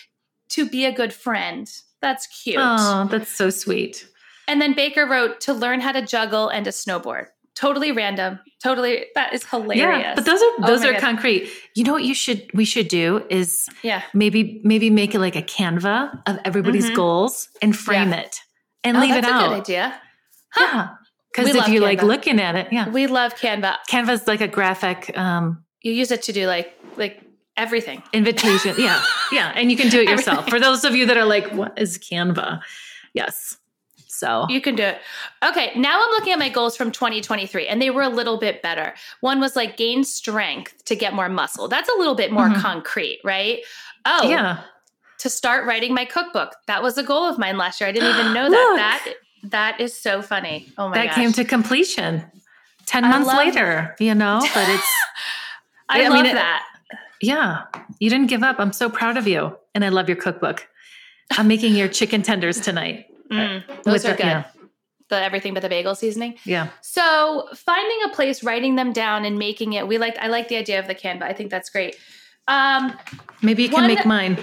to 0.50 0.68
be 0.70 0.86
a 0.86 0.92
good 0.92 1.14
friend. 1.14 1.70
That's 2.02 2.28
cute. 2.28 2.58
Oh, 2.60 3.08
that's 3.12 3.30
so 3.30 3.50
sweet. 3.50 4.08
And 4.48 4.62
then 4.62 4.74
Baker 4.74 5.06
wrote 5.06 5.42
to 5.42 5.54
learn 5.54 5.80
how 5.82 5.92
to 5.92 6.02
juggle 6.02 6.48
and 6.50 6.66
to 6.66 6.72
snowboard. 6.72 7.26
Totally 7.56 7.92
random. 7.92 8.40
Totally 8.64 9.06
that 9.16 9.34
is 9.34 9.44
hilarious. 9.44 9.80
Yeah, 10.02 10.16
but 10.16 10.26
those 10.26 10.42
are 10.42 10.52
Oh 10.60 10.64
those 10.66 10.82
my 10.82 10.90
are 10.90 10.94
God. 10.94 11.02
concrete. 11.02 11.52
You 11.76 11.84
know 11.84 11.92
what 11.92 12.04
you 12.06 12.14
should 12.14 12.50
we 12.54 12.64
should 12.66 12.88
do 12.88 13.24
is 13.30 13.68
yeah. 13.84 14.02
maybe 14.14 14.62
maybe 14.64 14.90
make 14.90 15.14
it 15.14 15.20
like 15.20 15.36
a 15.36 15.42
Canva 15.42 16.22
of 16.26 16.40
everybody's 16.46 16.90
Mhm. 16.90 16.96
goals 16.96 17.50
and 17.62 17.76
frame 17.78 18.14
it 18.14 18.40
and 18.84 18.98
Oh, 18.98 19.00
leave 19.02 19.14
that's 19.14 19.28
it 19.28 19.30
a 19.32 19.34
out. 19.34 19.50
good 19.50 19.60
idea. 19.60 20.02
Yeah, 20.58 20.90
because 21.34 21.56
if 21.56 21.68
you 21.68 21.80
like 21.82 22.02
looking 22.02 22.40
at 22.40 22.56
it, 22.56 22.68
yeah, 22.72 22.90
We 22.90 23.08
love 23.08 23.36
Canva. 23.36 23.78
Canva's 23.90 24.28
like 24.28 24.42
a 24.42 24.48
graphic 24.48 25.16
um, 25.18 25.64
You 25.82 25.92
use 25.94 26.12
it 26.12 26.24
to 26.24 26.34
do 26.34 26.48
like 26.48 26.74
like 26.98 27.22
everything. 27.58 28.02
invitation. 28.14 28.76
yeah, 28.78 29.02
yeah, 29.32 29.52
and 29.56 29.70
you 29.72 29.78
can 29.78 29.90
do 29.90 30.00
it 30.02 30.10
yourself. 30.10 30.40
Everything. 30.40 30.52
For 30.52 30.60
those 30.60 30.84
of 30.86 30.96
you 30.96 31.06
that 31.08 31.18
are 31.18 31.26
like, 31.26 31.52
what 31.54 31.78
is 31.78 31.98
Canva? 31.98 32.62
Yes. 33.14 33.58
So 34.08 34.48
You 34.50 34.60
can 34.60 34.76
do 34.76 34.84
it. 34.84 35.00
Okay, 35.44 35.72
now 35.78 36.02
I'm 36.04 36.10
looking 36.12 36.34
at 36.34 36.40
my 36.40 36.50
goals 36.50 36.76
from 36.76 36.92
2023 36.92 37.68
and 37.68 37.82
they 37.82 37.90
were 37.90 38.02
a 38.02 38.10
little 38.10 38.38
bit 38.38 38.62
better. 38.62 38.94
One 39.22 39.40
was 39.40 39.56
like 39.56 39.78
gain 39.78 40.04
strength 40.04 40.84
to 40.86 40.96
get 40.96 41.14
more 41.14 41.30
muscle. 41.30 41.70
That's 41.70 41.88
a 41.88 41.98
little 41.98 42.16
bit 42.16 42.30
more 42.30 42.50
Mhm. 42.50 42.60
concrete, 42.62 43.22
right? 43.24 43.60
Oh, 44.06 44.28
yeah, 44.30 44.62
to 45.20 45.30
start 45.30 45.66
writing 45.66 45.94
my 45.94 46.06
cookbook. 46.06 46.56
That 46.68 46.82
was 46.84 46.98
a 46.98 47.04
goal 47.04 47.24
of 47.26 47.38
mine 47.38 47.58
last 47.58 47.80
year. 47.80 47.90
I 47.90 47.92
didn't 47.92 48.10
even 48.18 48.34
know 48.34 48.50
that. 48.50 49.04
That 49.06 49.14
that 49.52 49.80
is 49.82 49.96
so 49.98 50.22
funny. 50.22 50.68
Oh 50.78 50.90
my 50.90 50.96
god. 50.96 51.02
that 51.02 51.06
gosh. 51.08 51.16
came 51.16 51.32
to 51.34 51.46
completion. 51.46 52.24
Ten 52.86 53.06
I 53.06 53.10
months 53.10 53.34
later, 53.34 53.96
you 54.00 54.16
know, 54.16 54.40
but 54.54 54.68
it's 54.70 54.92
I, 55.90 56.04
I 56.06 56.08
love 56.08 56.14
mean, 56.14 56.26
it- 56.28 56.34
that. 56.34 56.66
Yeah, 57.22 57.64
you 58.00 58.10
didn't 58.10 58.28
give 58.28 58.44
up. 58.44 58.60
I'm 58.60 58.72
so 58.72 58.90
proud 58.90 59.18
of 59.18 59.28
you. 59.28 59.56
And 59.76 59.84
I 59.84 59.90
love 59.90 60.08
your 60.08 60.16
cookbook. 60.16 60.66
I'm 61.32 61.48
making 61.50 61.76
your 61.76 61.88
chicken 61.90 62.22
tenders 62.22 62.60
tonight. 62.60 63.06
Mm, 63.30 63.64
those 63.84 63.94
With 63.94 64.06
are 64.06 64.08
the- 64.10 64.16
good. 64.18 64.26
Yeah. 64.26 64.44
The 65.10 65.24
everything 65.24 65.54
but 65.54 65.62
the 65.62 65.70
bagel 65.70 65.94
seasoning. 65.94 66.34
yeah. 66.46 66.70
So 66.82 67.48
finding 67.54 67.98
a 68.06 68.10
place, 68.10 68.44
writing 68.44 68.74
them 68.76 68.92
down, 68.92 69.24
and 69.26 69.38
making 69.38 69.74
it. 69.74 69.88
We 69.88 70.00
like. 70.00 70.18
I 70.18 70.28
like 70.30 70.48
the 70.48 70.56
idea 70.58 70.80
of 70.80 70.88
the 70.88 70.96
Canva. 70.96 71.22
I 71.24 71.34
think 71.34 71.52
that's 71.52 71.70
great. 71.70 71.96
Um, 72.48 72.98
Maybe 73.44 73.62
you 73.62 73.70
can 73.70 73.82
One- 73.82 73.88
make 73.88 74.04
mine. 74.06 74.38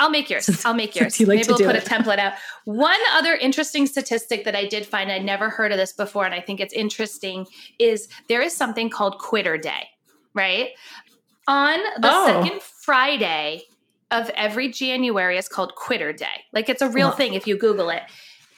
I'll 0.00 0.10
make 0.10 0.30
yours. 0.30 0.64
I'll 0.64 0.74
make 0.74 0.94
yours. 1.00 1.18
Maybe 1.20 1.42
we'll 1.48 1.58
put 1.58 1.74
it. 1.76 1.86
a 1.86 1.90
template 1.90 2.18
out. 2.18 2.34
One 2.64 2.98
other 3.14 3.34
interesting 3.34 3.86
statistic 3.86 4.44
that 4.44 4.54
I 4.54 4.66
did 4.66 4.86
find, 4.86 5.10
I'd 5.10 5.24
never 5.24 5.48
heard 5.50 5.72
of 5.72 5.78
this 5.78 5.92
before, 5.92 6.24
and 6.24 6.34
I 6.34 6.40
think 6.40 6.60
it's 6.60 6.72
interesting, 6.74 7.46
is 7.78 8.08
there 8.28 8.40
is 8.40 8.54
something 8.54 8.90
called 8.90 9.18
Quitter 9.18 9.58
Day, 9.58 9.88
right? 10.34 10.70
On 11.48 11.78
the 12.00 12.10
Oh. 12.12 12.26
second 12.44 12.62
Friday 12.62 13.62
of 14.10 14.30
every 14.30 14.68
January 14.68 15.36
is 15.36 15.48
called 15.48 15.74
Quitter 15.74 16.12
Day. 16.12 16.44
Like 16.52 16.68
it's 16.68 16.80
a 16.82 16.88
real 16.88 17.08
Well- 17.08 17.16
thing 17.16 17.34
if 17.34 17.46
you 17.46 17.58
Google 17.58 17.90
it. 17.90 18.02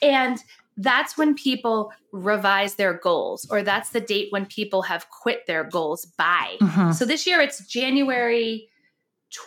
And 0.01 0.37
that's 0.77 1.17
when 1.17 1.35
people 1.35 1.91
revise 2.11 2.75
their 2.75 2.93
goals, 2.93 3.47
or 3.51 3.61
that's 3.63 3.89
the 3.89 3.99
date 3.99 4.27
when 4.31 4.45
people 4.45 4.81
have 4.83 5.09
quit 5.09 5.45
their 5.47 5.63
goals 5.63 6.05
by. 6.17 6.55
Mhm. 6.61 6.93
So 6.93 7.03
this 7.05 7.25
year 7.27 7.41
it's 7.41 7.65
January 7.67 8.69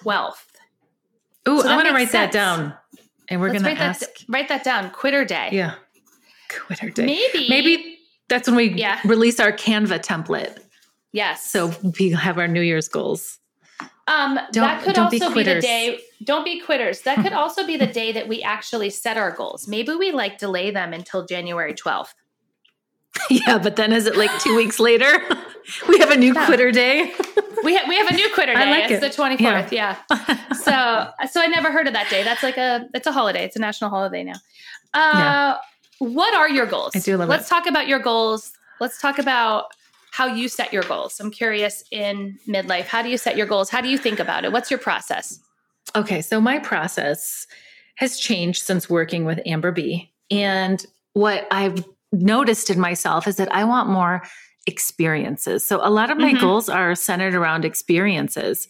12th. 0.02 0.46
Ooh, 1.48 1.60
So 1.60 1.68
I'm 1.68 1.76
going 1.78 1.86
to 1.86 1.92
write 1.94 2.12
that 2.12 2.32
down. 2.32 2.74
And 3.28 3.40
we're 3.40 3.48
going 3.50 3.62
to 3.62 3.68
write 3.68 3.80
ask. 3.80 4.00
that 4.00 4.24
write 4.28 4.48
that 4.48 4.64
down. 4.64 4.90
Quitter 4.90 5.24
day. 5.24 5.48
Yeah. 5.52 5.74
Quitter 6.50 6.90
day. 6.90 7.06
Maybe 7.06 7.48
Maybe 7.48 7.98
that's 8.28 8.46
when 8.48 8.56
we 8.56 8.70
Yeah. 8.74 9.00
release 9.04 9.40
our 9.40 9.52
Canva 9.52 10.00
template. 10.04 10.58
yes. 11.12 11.50
So 11.50 11.72
we 11.98 12.10
have 12.10 12.38
our 12.38 12.48
New 12.48 12.60
Year's 12.62 12.88
goals. 12.88 13.38
um, 14.06 14.38
Don't- 14.52 14.64
that 14.64 14.82
could 14.82 14.94
don't 14.94 15.10
be 15.10 15.20
also 15.22 15.34
be, 15.34 15.42
the 15.42 15.60
day. 15.60 16.00
Don't 16.22 16.44
be 16.44 16.60
quitters. 16.60 17.00
That 17.02 17.22
could 17.22 17.32
also 17.42 17.66
be 17.66 17.76
the 17.78 17.86
day 17.86 18.12
that 18.12 18.28
we 18.28 18.42
actually 18.42 18.90
set 18.90 19.16
our 19.16 19.30
goals. 19.30 19.66
Maybe 19.66 19.94
we 19.94 20.12
like 20.12 20.38
delay 20.38 20.70
them 20.70 20.92
until 20.92 21.24
January 21.26 21.72
twelfth. 21.74 22.14
yeah, 23.30 23.58
but 23.58 23.76
then 23.76 23.92
is 23.92 24.06
it 24.06 24.16
like 24.16 24.30
two 24.40 24.56
weeks 24.56 24.78
later? 24.80 25.06
we 25.88 25.98
have 25.98 26.10
a 26.10 26.16
new 26.16 26.34
Yeah. 26.34 26.46
quitter 26.46 26.70
day. 26.72 27.12
We 27.62 27.76
ha- 27.76 27.84
we 27.88 27.96
have 27.96 28.08
a 28.08 28.14
new 28.14 28.28
quitter 28.34 28.54
day. 28.54 28.60
I 28.60 28.70
like 28.70 28.90
it's 28.90 29.02
it. 29.02 29.10
the 29.10 29.14
twenty 29.14 29.36
fourth. 29.36 29.72
Yeah. 29.72 29.96
So 30.52 31.08
so 31.30 31.40
I 31.40 31.46
never 31.48 31.70
heard 31.72 31.86
of 31.86 31.92
that 31.94 32.10
day. 32.10 32.22
That's 32.22 32.42
like 32.42 32.56
a 32.58 32.86
it's 32.94 33.06
a 33.06 33.12
holiday. 33.12 33.44
It's 33.44 33.56
a 33.56 33.60
national 33.60 33.90
holiday 33.90 34.24
now. 34.24 34.34
Uh, 34.92 35.12
Yeah. 35.14 35.56
What 36.00 36.34
are 36.34 36.48
your 36.50 36.66
goals? 36.66 36.92
I 36.94 36.98
do 36.98 37.16
love 37.16 37.28
Let's 37.28 37.46
it. 37.46 37.50
talk 37.50 37.66
about 37.66 37.86
your 37.88 38.00
goals. 38.00 38.52
Let's 38.80 39.00
talk 39.00 39.18
about 39.18 39.66
how 40.10 40.26
you 40.26 40.48
set 40.48 40.72
your 40.72 40.82
goals. 40.82 41.18
I'm 41.20 41.30
curious 41.30 41.84
in 41.90 42.38
midlife. 42.46 42.84
How 42.84 43.00
do 43.00 43.08
you 43.08 43.16
set 43.16 43.36
your 43.36 43.46
goals? 43.46 43.70
How 43.70 43.80
do 43.80 43.88
you 43.88 43.96
think 43.96 44.18
about 44.18 44.44
it? 44.44 44.52
What's 44.52 44.70
your 44.70 44.78
process? 44.78 45.38
Okay, 45.96 46.20
so 46.20 46.40
my 46.40 46.58
process 46.58 47.46
has 47.96 48.18
changed 48.18 48.62
since 48.64 48.90
working 48.90 49.24
with 49.24 49.40
Amber 49.46 49.70
B. 49.72 50.10
And 50.30 50.84
what 51.12 51.46
I've 51.52 51.84
noticed 52.22 52.70
in 52.70 52.80
myself 52.80 53.26
is 53.26 53.36
that 53.36 53.54
I 53.54 53.64
want 53.64 53.88
more 53.88 54.22
experiences. 54.66 55.66
So 55.66 55.80
a 55.82 55.90
lot 55.90 56.10
of 56.10 56.16
my 56.18 56.32
Mhm. 56.32 56.40
goals 56.40 56.68
are 56.68 56.94
centered 56.94 57.34
around 57.34 57.64
experiences. 57.66 58.66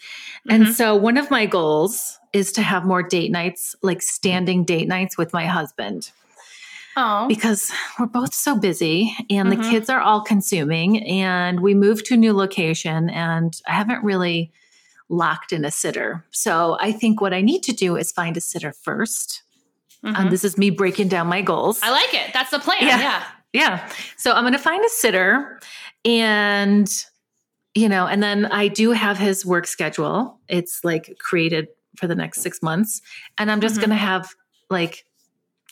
And 0.49 0.67
Mhm. 0.67 0.73
so 0.73 0.97
one 0.97 1.17
of 1.17 1.31
my 1.31 1.47
goals 1.47 2.19
is 2.33 2.51
to 2.53 2.63
have 2.63 2.85
more 2.85 3.03
date 3.03 3.31
nights, 3.31 3.77
like 3.83 4.03
standing 4.03 4.65
date 4.65 4.89
nights 4.89 5.17
with 5.17 5.33
my 5.33 5.47
husband 5.47 6.11
Oh, 6.97 7.29
because 7.29 7.71
we're 7.99 8.07
both 8.07 8.35
so 8.35 8.57
busy 8.59 9.17
and 9.31 9.49
Mhm. 9.53 9.57
the 9.63 9.69
kids 9.71 9.89
are 9.89 10.01
all 10.01 10.21
consuming 10.21 11.05
and 11.05 11.61
we 11.61 11.75
moved 11.75 12.07
to 12.07 12.15
a 12.15 12.17
new 12.17 12.33
location 12.33 13.09
and 13.11 13.61
I 13.69 13.73
haven't 13.73 14.03
really 14.03 14.51
locked 15.09 15.53
in 15.53 15.65
a 15.65 15.71
sitter. 15.71 16.25
So 16.33 16.77
I 16.81 16.91
think 16.91 17.21
what 17.21 17.33
I 17.35 17.41
need 17.41 17.63
to 17.65 17.73
do 17.73 17.95
is 17.97 18.11
find 18.11 18.37
a 18.37 18.41
sitter 18.41 18.73
1st 18.73 19.43
Mhm. 20.05 20.19
And 20.19 20.31
this 20.31 20.45
is 20.45 20.59
me 20.59 20.71
breaking 20.71 21.09
down 21.09 21.27
my 21.29 21.41
goals. 21.43 21.81
I 21.83 21.91
like 21.91 22.13
it. 22.13 22.33
That's 22.35 22.51
the 22.51 22.59
plan. 22.59 22.79
Yeah. 22.83 22.99
Yeah. 23.01 23.25
yeah. 23.53 23.89
So 24.17 24.33
I'm 24.33 24.43
going 24.43 24.53
to 24.53 24.59
find 24.59 24.85
a 24.85 24.89
sitter 24.91 25.59
and 26.05 26.89
you 27.75 27.89
know, 27.89 28.07
and 28.07 28.23
then 28.23 28.47
I 28.47 28.69
do 28.69 28.93
have 28.93 29.19
his 29.19 29.45
work 29.45 29.67
schedule. 29.67 30.39
It's 30.49 30.85
like 30.85 31.17
created 31.19 31.67
for 31.97 32.07
the 32.07 32.15
next 32.15 32.41
6 32.43 32.63
months 32.63 33.03
and 33.39 33.51
I'm 33.51 33.61
just 33.61 33.77
Mhm. 33.77 33.81
going 33.81 33.91
to 33.91 33.97
have 33.97 34.29
like 34.71 35.05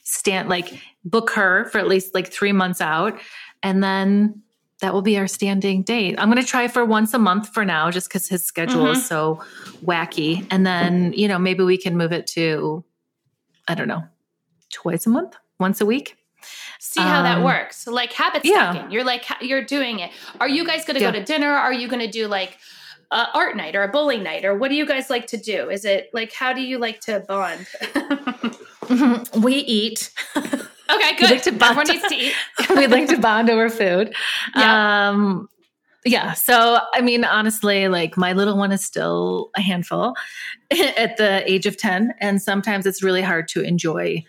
stand 0.03 0.49
like 0.49 0.73
book 1.05 1.31
her 1.31 1.67
for 1.67 1.79
at 1.79 1.87
least 1.87 2.13
like 2.15 2.33
3 2.33 2.51
months 2.53 2.81
out 2.81 3.19
and 3.63 3.85
then 3.85 4.43
that 4.81 4.93
will 4.93 5.03
be 5.03 5.17
our 5.17 5.29
standing 5.29 5.83
date. 5.85 6.17
I'm 6.19 6.29
going 6.29 6.43
to 6.43 6.49
try 6.49 6.67
for 6.67 6.85
once 6.85 7.15
a 7.15 7.19
month 7.19 7.51
for 7.55 7.65
now 7.65 7.89
just 7.93 8.11
cuz 8.11 8.27
his 8.29 8.45
schedule 8.45 8.83
Mm-hmm. 8.85 8.97
is 8.99 9.07
so 9.07 9.41
wacky 9.85 10.45
and 10.51 10.67
then, 10.67 11.13
you 11.13 11.29
know, 11.29 11.39
maybe 11.39 11.63
we 11.63 11.77
can 11.77 11.97
move 11.97 12.11
it 12.13 12.27
to 12.29 12.85
I 13.69 13.77
don't 13.77 13.87
know, 13.87 14.03
twice 14.73 15.07
a 15.07 15.11
month, 15.11 15.37
once 15.61 15.81
a 15.81 15.87
week. 15.87 16.17
See 16.81 17.01
how 17.01 17.23
that 17.23 17.39
Um, 17.39 17.45
works. 17.45 17.87
Like 17.87 18.13
habit 18.13 18.45
yeah. 18.45 18.73
stacking. 18.73 18.91
You're 18.91 19.05
like 19.05 19.25
you're 19.41 19.63
doing 19.65 20.01
it. 20.01 20.11
Are 20.41 20.49
you 20.49 20.67
guys 20.67 20.85
going 20.85 20.97
to 20.97 21.01
Yeah. 21.01 21.13
go 21.13 21.19
to 21.21 21.25
dinner? 21.25 21.53
Are 21.53 21.73
you 21.73 21.87
going 21.87 22.01
to 22.01 22.11
do 22.11 22.27
like 22.27 22.59
a 23.13 23.29
art 23.35 23.57
night 23.57 23.77
or 23.77 23.85
a 23.85 23.89
bowling 23.89 24.23
night 24.25 24.45
or 24.45 24.57
what 24.57 24.69
do 24.69 24.75
you 24.75 24.85
guys 24.87 25.09
like 25.09 25.29
to 25.29 25.37
do? 25.37 25.71
Is 25.71 25.85
it 25.85 26.11
like 26.13 26.33
how 26.33 26.53
do 26.53 26.61
you 26.61 26.79
like 26.79 26.99
to 27.03 27.21
bond? 27.21 27.67
we 29.43 29.55
eat. 29.55 30.11
okay, 30.37 31.17
good. 31.19 31.31
like 31.31 31.43
to 31.43 31.53
bond. 31.53 31.79
Everyone 31.79 31.87
needs 32.03 32.09
to 32.09 32.15
eat. 32.15 32.35
we 32.77 32.87
like 32.87 33.09
to 33.09 33.19
bond 33.19 33.49
over 33.51 33.69
food. 33.71 34.15
Yeah. 34.57 35.09
Um, 35.11 35.49
yeah. 36.05 36.33
So, 36.33 36.81
I 36.93 37.01
mean, 37.01 37.25
honestly, 37.25 37.87
like 37.89 38.17
my 38.17 38.33
little 38.33 38.57
one 38.59 38.73
is 38.73 38.85
still 38.85 39.51
a 39.57 39.61
handful 39.61 40.15
at 40.73 41.17
the 41.17 41.43
age 41.51 41.67
of 41.67 41.77
10. 41.77 42.15
And 42.21 42.43
sometimes 42.43 42.87
it's 42.87 43.03
really 43.05 43.23
hard 43.23 43.47
to 43.49 43.63
enjoy 43.63 44.25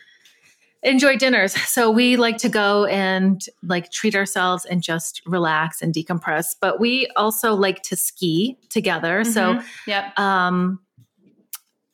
enjoy 0.83 1.17
dinners. 1.17 1.53
So 1.69 1.89
we 1.89 2.17
like 2.17 2.37
to 2.39 2.49
go 2.49 2.85
and 2.85 3.41
like 3.63 3.91
treat 3.91 4.15
ourselves 4.15 4.65
and 4.65 4.81
just 4.83 5.21
relax 5.25 5.81
and 5.81 5.93
decompress. 5.93 6.55
But 6.59 6.79
we 6.79 7.07
also 7.15 7.53
like 7.55 7.81
to 7.83 7.95
ski 7.95 8.57
together. 8.69 9.23
So 9.23 9.55
Mhm. 9.55 9.63
yep. 9.87 10.19
um 10.19 10.79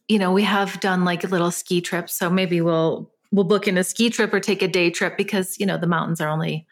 you 0.07 0.17
know 0.17 0.31
we 0.31 0.43
have 0.43 0.79
done 0.79 1.05
like 1.05 1.23
a 1.23 1.27
little 1.27 1.51
ski 1.51 1.81
trips 1.81 2.17
so 2.17 2.29
maybe 2.31 2.61
we'll 2.61 3.11
we'll 3.31 3.43
book 3.45 3.67
in 3.67 3.77
a 3.77 3.83
ski 3.83 4.09
trip 4.09 4.33
or 4.33 4.39
take 4.39 4.63
a 4.63 4.67
day 4.67 4.89
trip 4.89 5.15
because 5.17 5.59
you 5.59 5.65
know 5.67 5.77
the 5.77 5.85
mountains 5.87 6.19
are 6.19 6.27
only 6.29 6.65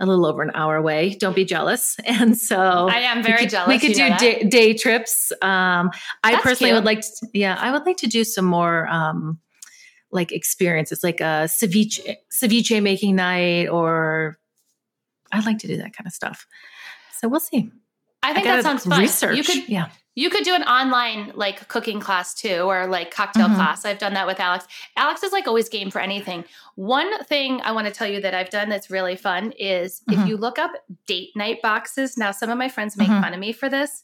a 0.00 0.06
little 0.06 0.26
over 0.26 0.42
an 0.42 0.52
hour 0.54 0.76
away. 0.76 1.10
Don't 1.18 1.34
be 1.34 1.44
jealous. 1.44 1.96
And 2.06 2.38
so 2.38 2.88
I 2.88 3.00
am 3.00 3.20
very 3.22 3.34
we 3.34 3.40
could, 3.40 3.50
jealous. 3.50 3.68
We 3.68 3.78
could 3.80 3.94
do 3.94 4.16
day, 4.16 4.44
day, 4.44 4.72
trips. 4.72 5.32
Um, 5.42 5.90
I 6.22 6.30
That's 6.32 6.42
personally 6.44 6.70
cute. 6.70 6.76
would 6.76 6.84
like 6.84 7.00
to, 7.00 7.26
yeah, 7.34 7.58
I 7.60 7.72
would 7.72 7.84
like 7.84 7.96
to 7.98 8.06
do 8.06 8.22
some 8.22 8.44
more, 8.44 8.86
um, 8.86 9.40
like 10.10 10.32
experiences, 10.32 11.02
like 11.04 11.20
a 11.20 11.46
ceviche, 11.48 12.16
ceviche 12.32 12.82
making 12.82 13.16
night, 13.16 13.68
or 13.68 14.38
I'd 15.32 15.44
like 15.46 15.58
to 15.58 15.66
do 15.66 15.76
that 15.78 15.94
kind 15.96 16.06
of 16.06 16.12
stuff. 16.12 16.46
So 17.18 17.28
we'll 17.28 17.40
see. 17.40 17.70
I 18.22 18.32
think 18.34 18.46
I 18.46 18.56
that 18.56 18.62
sounds 18.64 18.84
fun. 18.84 19.00
Research. 19.00 19.36
You 19.36 19.44
could 19.44 19.68
yeah. 19.68 19.90
You 20.14 20.30
could 20.30 20.42
do 20.42 20.52
an 20.52 20.64
online 20.64 21.30
like 21.36 21.68
cooking 21.68 22.00
class 22.00 22.34
too, 22.34 22.62
or 22.62 22.88
like 22.88 23.12
cocktail 23.14 23.46
Mhm. 23.46 23.54
class. 23.54 23.84
I've 23.84 23.98
done 23.98 24.14
that 24.14 24.26
with 24.26 24.40
Alex. 24.40 24.66
Alex 24.96 25.22
is 25.22 25.30
like 25.30 25.46
always 25.46 25.68
game 25.68 25.92
for 25.92 26.00
anything. 26.00 26.44
One 26.74 27.22
thing 27.24 27.60
I 27.62 27.70
want 27.70 27.86
to 27.86 27.92
tell 27.92 28.08
you 28.08 28.20
that 28.22 28.34
I've 28.34 28.50
done 28.50 28.68
that's 28.68 28.90
really 28.90 29.14
fun 29.14 29.52
is 29.52 30.02
if 30.10 30.18
Mhm. 30.18 30.26
you 30.28 30.36
look 30.36 30.58
up 30.58 30.72
date 31.06 31.30
night 31.36 31.62
boxes. 31.62 32.16
Now, 32.16 32.32
some 32.32 32.50
of 32.50 32.58
my 32.58 32.68
friends 32.68 32.96
make 32.96 33.08
Mhm. 33.08 33.22
fun 33.22 33.32
of 33.34 33.38
me 33.38 33.52
for 33.52 33.68
this, 33.68 34.02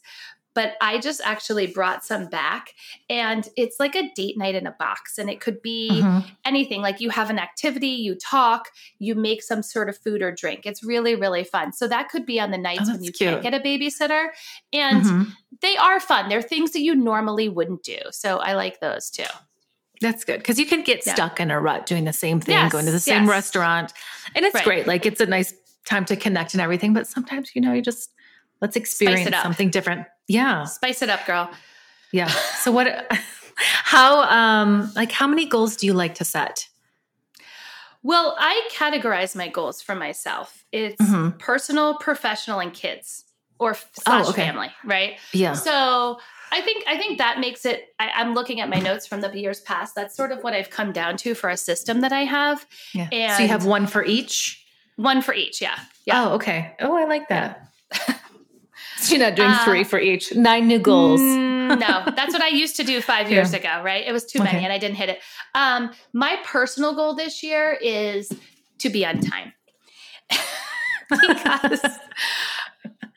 but 0.55 0.73
I 0.81 0.97
just 0.97 1.21
actually 1.23 1.67
brought 1.67 2.03
some 2.03 2.27
back, 2.27 2.73
and 3.09 3.47
it's 3.55 3.79
like 3.79 3.93
a 3.95 4.09
date 4.15 4.37
night 4.37 4.55
in 4.55 4.65
a 4.65 4.71
box, 4.71 5.19
and 5.19 5.29
it 5.29 5.39
could 5.39 5.61
be 5.61 6.01
Mhm. 6.01 6.25
anything 6.45 6.81
like 6.81 6.99
you 6.99 7.11
have 7.11 7.29
an 7.29 7.37
activity, 7.37 7.89
you 7.89 8.15
talk, 8.15 8.69
you 8.97 9.13
make 9.13 9.43
some 9.43 9.61
sort 9.61 9.89
of 9.89 9.97
food 9.97 10.21
or 10.23 10.31
drink. 10.31 10.61
It's 10.65 10.83
really, 10.83 11.13
really 11.13 11.43
fun. 11.43 11.73
So 11.73 11.87
that 11.89 12.09
could 12.09 12.25
be 12.25 12.39
on 12.39 12.49
the 12.51 12.57
nights 12.57 12.87
when 12.87 12.89
Oh, 12.89 12.93
that's 12.93 13.05
you 13.05 13.11
cute. 13.11 13.29
can't 13.29 13.43
get 13.43 13.53
a 13.53 13.59
babysitter. 13.59 14.29
And 14.73 15.03
Mhm. 15.03 15.31
they 15.61 15.77
are 15.77 15.99
fun. 15.99 16.29
They're 16.29 16.41
things 16.41 16.71
that 16.71 16.81
you 16.81 16.95
normally 16.95 17.49
wouldn't 17.49 17.83
do. 17.83 17.99
So 18.11 18.37
I 18.37 18.53
like 18.53 18.79
those 18.79 19.09
too. 19.09 19.23
That's 20.01 20.23
good 20.23 20.39
because 20.39 20.57
you 20.59 20.65
can 20.65 20.83
get 20.83 21.05
Yeah. 21.05 21.13
stuck 21.15 21.39
in 21.39 21.51
a 21.51 21.59
rut 21.59 21.85
doing 21.85 22.05
the 22.05 22.13
same 22.13 22.39
thing, 22.39 22.53
Yes, 22.55 22.71
going 22.71 22.85
to 22.85 22.91
the 22.91 22.99
same 22.99 23.23
yes. 23.23 23.29
restaurant, 23.29 23.93
and 24.35 24.45
it's 24.45 24.55
Right. 24.55 24.63
great. 24.63 24.87
Like 24.87 25.05
it's 25.05 25.21
a 25.21 25.25
nice 25.25 25.53
time 25.85 26.05
to 26.05 26.15
connect 26.15 26.53
and 26.53 26.61
everything. 26.61 26.93
But 26.93 27.07
sometimes, 27.07 27.55
you 27.55 27.61
know, 27.61 27.73
you 27.73 27.81
just 27.81 28.11
let's 28.61 28.75
experience 28.75 29.35
something 29.41 29.69
different. 29.69 30.05
Yeah, 30.27 30.65
Spice 30.65 31.01
it 31.01 31.09
up, 31.09 31.25
girl. 31.25 31.49
yeah. 32.11 32.29
So 32.61 32.71
what? 32.71 32.87
How? 33.57 34.23
Um, 34.23 34.91
like 34.95 35.11
how 35.11 35.27
many 35.27 35.45
goals 35.45 35.75
do 35.77 35.85
you 35.85 35.93
like 35.93 36.15
to 36.15 36.25
set? 36.25 36.67
Well, 38.03 38.35
I 38.39 38.69
categorize 38.71 39.35
my 39.35 39.47
goals 39.47 39.81
for 39.81 39.95
myself. 39.95 40.65
It's 40.71 41.01
Mhm. 41.01 41.39
personal, 41.39 41.95
professional, 41.97 42.59
and 42.59 42.73
kids 42.73 43.25
or 43.57 43.73
slash 43.93 44.25
Oh, 44.25 44.29
okay. 44.29 44.45
family, 44.45 44.71
right? 44.83 45.17
Yeah. 45.33 45.53
So 45.53 46.19
I 46.51 46.61
think 46.61 46.83
I 46.87 46.97
think 46.97 47.17
that 47.19 47.39
makes 47.39 47.65
it. 47.65 47.93
I, 47.99 48.09
I'm 48.15 48.33
looking 48.33 48.59
at 48.61 48.69
my 48.69 48.79
notes 48.79 49.07
from 49.07 49.21
the 49.21 49.31
years 49.39 49.61
past. 49.61 49.95
That's 49.95 50.15
sort 50.15 50.31
of 50.31 50.43
what 50.43 50.53
I've 50.53 50.69
come 50.69 50.91
down 50.91 51.17
to 51.17 51.33
for 51.33 51.49
a 51.49 51.57
system 51.57 52.01
that 52.01 52.11
I 52.11 52.25
have. 52.25 52.65
Yeah. 52.93 53.37
so 53.37 53.43
you 53.43 53.49
have 53.49 53.65
one 53.65 53.87
for 53.87 54.03
each. 54.03 54.63
One 54.97 55.21
for 55.21 55.33
each. 55.33 55.61
Yeah. 55.61 55.77
Yeah. 56.05 56.25
Oh, 56.25 56.33
okay. 56.35 56.75
Oh, 56.81 56.95
I 56.95 57.05
like 57.05 57.27
that. 57.29 57.69
so 58.05 58.13
you're 59.11 59.19
not 59.19 59.35
doing 59.35 59.49
Uh, 59.49 59.65
three 59.65 59.83
for 59.83 59.99
each. 59.99 60.33
Nine 60.35 60.67
new 60.67 60.79
goals. 60.79 61.19
Mm, 61.21 61.79
no, 61.79 62.11
that's 62.15 62.33
what 62.33 62.41
I 62.41 62.49
used 62.49 62.75
to 62.77 62.83
do 62.83 63.01
five 63.01 63.31
years 63.31 63.53
ago, 63.53 63.81
right? 63.83 64.05
It 64.05 64.11
was 64.11 64.25
too 64.25 64.39
many 64.39 64.57
Okay. 64.57 64.63
and 64.63 64.73
I 64.73 64.77
didn't 64.77 64.95
hit 64.97 65.09
it. 65.09 65.19
Um, 65.53 65.91
my 66.13 66.37
personal 66.43 66.93
goal 66.95 67.15
this 67.15 67.41
year 67.43 67.77
is 67.81 68.31
to 68.79 68.89
be 68.89 69.05
on 69.05 69.19
time. 69.19 69.53
because 71.09 71.81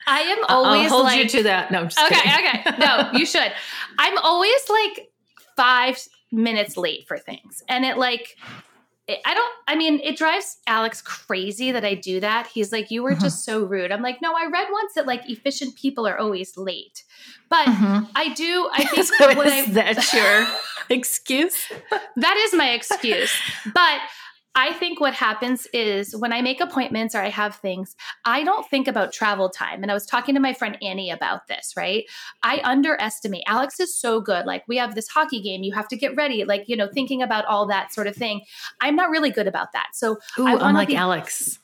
I 0.07 0.21
am 0.21 0.43
always 0.47 0.85
I'll 0.85 0.89
hold 0.89 1.03
like, 1.05 1.23
you 1.23 1.29
to 1.29 1.43
that. 1.43 1.71
No, 1.71 1.79
I'm 1.79 1.89
just 1.89 1.99
okay, 1.99 2.21
kidding. 2.21 2.61
okay. 2.61 2.77
No, 2.79 3.11
you 3.13 3.25
should. 3.25 3.51
I'm 3.97 4.17
always 4.19 4.69
like 4.69 5.11
five 5.55 5.99
minutes 6.31 6.77
late 6.77 7.07
for 7.07 7.17
things. 7.17 7.63
And 7.67 7.85
it 7.85 7.97
like, 7.97 8.35
I 9.25 9.33
don't, 9.33 9.53
I 9.67 9.75
mean, 9.75 9.99
it 10.03 10.17
drives 10.17 10.57
Alex 10.67 11.01
crazy 11.01 11.71
that 11.71 11.83
I 11.85 11.95
do 11.95 12.19
that. 12.19 12.47
He's 12.47 12.71
like, 12.71 12.91
you 12.91 13.01
were 13.03 13.15
Mhm. 13.15 13.21
just 13.21 13.43
so 13.45 13.63
rude. 13.63 13.91
I'm 13.91 14.01
like, 14.01 14.21
no, 14.21 14.33
I 14.33 14.45
read 14.51 14.67
once 14.71 14.93
that 14.95 15.07
like 15.07 15.29
efficient 15.29 15.75
people 15.75 16.07
are 16.07 16.17
always 16.17 16.57
late. 16.57 17.03
But 17.49 17.67
Mhm. 17.67 18.09
I 18.15 18.33
do, 18.33 18.69
I 18.71 18.83
think 18.89 19.05
So 19.07 19.27
what 19.35 19.47
I, 19.47 19.59
is 19.61 19.73
that 19.73 20.13
your 20.13 20.47
excuse? 20.89 21.55
that 22.17 22.37
is 22.37 22.53
my 22.53 22.69
excuse. 22.71 23.31
But 23.73 23.99
I 24.55 24.73
think 24.73 24.99
what 24.99 25.13
happens 25.13 25.67
is 25.73 26.15
when 26.15 26.33
I 26.33 26.41
make 26.41 26.59
appointments 26.59 27.15
or 27.15 27.19
I 27.19 27.29
have 27.29 27.55
things, 27.55 27.95
I 28.25 28.43
don't 28.43 28.67
think 28.67 28.87
about 28.87 29.13
travel 29.13 29.49
time. 29.49 29.83
And 29.83 29.91
I 29.91 29.93
was 29.93 30.05
talking 30.05 30.35
to 30.35 30.41
my 30.41 30.53
friend 30.53 30.77
Annie 30.81 31.11
about 31.11 31.47
this, 31.47 31.73
right? 31.77 32.05
I 32.43 32.59
underestimate. 32.63 33.43
Alex 33.47 33.79
is 33.79 33.95
so 33.97 34.19
good. 34.19 34.45
Like, 34.45 34.63
we 34.67 34.77
have 34.77 34.95
this 34.95 35.07
hockey 35.07 35.41
game, 35.41 35.63
you 35.63 35.73
have 35.73 35.87
to 35.89 35.95
get 35.95 36.15
ready, 36.15 36.43
like, 36.45 36.65
you 36.67 36.75
know, 36.75 36.89
thinking 36.91 37.21
about 37.21 37.45
all 37.45 37.67
that 37.67 37.93
sort 37.93 38.07
of 38.07 38.15
thing. 38.15 38.41
I'm 38.81 38.95
not 38.95 39.09
really 39.09 39.29
good 39.29 39.47
about 39.47 39.71
that. 39.73 39.89
So, 39.93 40.17
Ooh, 40.39 40.47
I 40.47 40.55
I'm 40.55 40.73
like 40.73 40.93
Alex. 40.93 41.59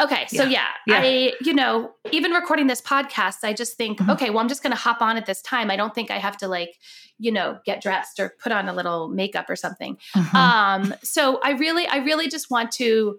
Okay. 0.00 0.26
So, 0.28 0.44
yeah, 0.44 0.66
Yeah. 0.86 1.00
I, 1.02 1.32
you 1.40 1.52
know, 1.54 1.92
even 2.10 2.32
recording 2.32 2.66
this 2.66 2.80
podcast, 2.82 3.38
I 3.44 3.52
just 3.52 3.76
think, 3.76 3.98
Mhm. 3.98 4.12
okay, 4.14 4.30
well, 4.30 4.40
I'm 4.40 4.48
just 4.48 4.62
going 4.62 4.72
to 4.72 4.78
hop 4.78 5.00
on 5.02 5.16
at 5.16 5.26
this 5.26 5.40
time. 5.42 5.70
I 5.70 5.76
don't 5.76 5.94
think 5.94 6.10
I 6.10 6.18
have 6.18 6.36
to, 6.38 6.48
like, 6.48 6.78
you 7.18 7.32
know, 7.32 7.58
get 7.64 7.82
dressed 7.82 8.20
or 8.20 8.34
put 8.42 8.52
on 8.52 8.68
a 8.68 8.72
little 8.72 9.08
makeup 9.08 9.50
or 9.50 9.56
something 9.56 9.96
Mhm. 10.14 10.34
um 10.34 10.94
so 11.02 11.40
i 11.42 11.50
really 11.50 11.86
i 11.88 11.96
really 11.96 12.28
just 12.28 12.48
want 12.50 12.70
to 12.72 13.18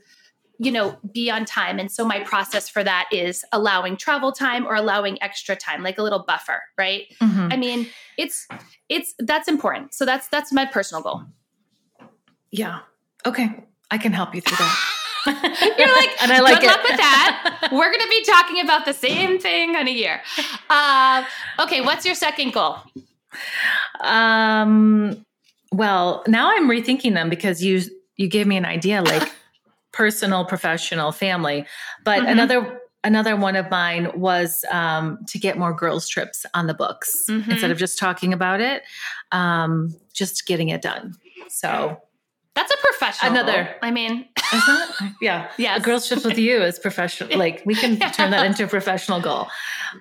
you 0.58 0.72
know 0.72 0.98
be 1.14 1.30
on 1.30 1.44
time 1.46 1.80
and 1.80 1.92
so 1.92 2.06
my 2.06 2.20
process 2.22 2.70
for 2.70 2.82
that 2.84 3.08
is 3.12 3.44
allowing 3.52 3.98
travel 3.98 4.32
time 4.32 4.66
or 4.66 4.76
allowing 4.76 5.22
extra 5.22 5.56
time 5.56 5.84
like 5.84 5.98
a 5.98 6.04
little 6.04 6.24
buffer 6.26 6.62
right 6.78 7.08
Mhm. 7.22 7.54
i 7.54 7.58
mean 7.58 7.88
it's 8.18 8.48
it's 8.88 9.14
that's 9.20 9.48
important 9.50 9.94
so 9.94 10.06
that's 10.06 10.28
that's 10.30 10.52
my 10.54 10.66
personal 10.66 11.02
goal 11.04 11.24
Yeah. 12.52 12.80
Okay. 13.26 13.64
I 13.92 13.98
can 13.98 14.12
help 14.14 14.34
you 14.34 14.42
through 14.42 14.58
that. 14.58 14.76
You're 15.28 15.36
like 15.96 16.10
and 16.22 16.32
I 16.32 16.40
like 16.40 16.60
good 16.62 16.64
it. 16.66 16.68
luck 16.68 16.84
with 16.84 16.98
that 16.98 17.70
we're 17.72 17.92
going 17.92 18.00
to 18.02 18.08
be 18.10 18.24
talking 18.26 18.62
about 18.62 18.86
the 18.86 18.94
same 18.94 19.40
thing 19.40 19.76
in 19.76 19.88
a 19.88 19.92
year 19.92 20.22
uh, 20.70 21.24
okay 21.60 21.82
what's 21.82 22.06
your 22.06 22.16
second 22.16 22.54
goal 22.54 22.78
Um. 24.02 25.26
Well, 25.72 26.24
now 26.28 26.50
I'm 26.52 26.68
rethinking 26.68 27.14
them 27.14 27.30
because 27.30 27.64
you 27.64 27.82
you 28.18 28.28
gave 28.28 28.48
me 28.48 28.58
an 28.58 28.66
idea, 28.66 29.02
like 29.04 29.32
personal, 29.92 30.46
professional, 30.46 31.12
family. 31.12 31.66
But 32.04 32.24
Mhm. 32.24 32.32
another 32.32 32.82
another 33.04 33.36
one 33.36 33.56
of 33.56 33.70
mine 33.70 34.12
was 34.20 34.66
um, 34.72 35.20
to 35.28 35.38
get 35.40 35.58
more 35.58 35.74
girls 35.74 36.08
trips 36.08 36.46
on 36.54 36.68
the 36.68 36.74
books 36.74 37.16
Mhm. 37.30 37.50
instead 37.52 37.72
of 37.72 37.78
just 37.78 38.00
talking 38.00 38.34
about 38.34 38.62
it, 38.62 38.84
um, 39.32 39.96
just 40.12 40.46
getting 40.48 40.70
it 40.70 40.82
done. 40.82 41.14
So 41.50 42.02
that's 42.56 42.72
a 42.72 42.78
professional 42.78 43.32
Another. 43.32 43.76
i 43.82 43.92
mean 43.92 44.28
is 44.54 44.66
that 44.66 45.14
yeah? 45.22 45.52
Yes. 45.58 45.80
a 45.80 45.82
girls 45.84 46.08
trip 46.08 46.26
with 46.26 46.38
you 46.38 46.62
is 46.62 46.80
professional. 46.80 47.38
Like 47.38 47.62
we 47.66 47.76
can 47.76 47.98
turn 48.14 48.32
that 48.32 48.46
into 48.46 48.64
a 48.64 48.68
professional 48.68 49.22
goal. 49.22 49.48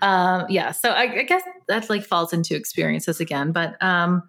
Um, 0.00 0.46
yeah. 0.48 0.72
So 0.72 0.90
I, 0.90 1.02
I 1.20 1.22
guess 1.24 1.42
that 1.68 1.90
like 1.90 2.04
falls 2.04 2.32
into 2.32 2.56
experiences 2.56 3.20
again. 3.20 3.52
But 3.52 3.80
um, 3.82 4.22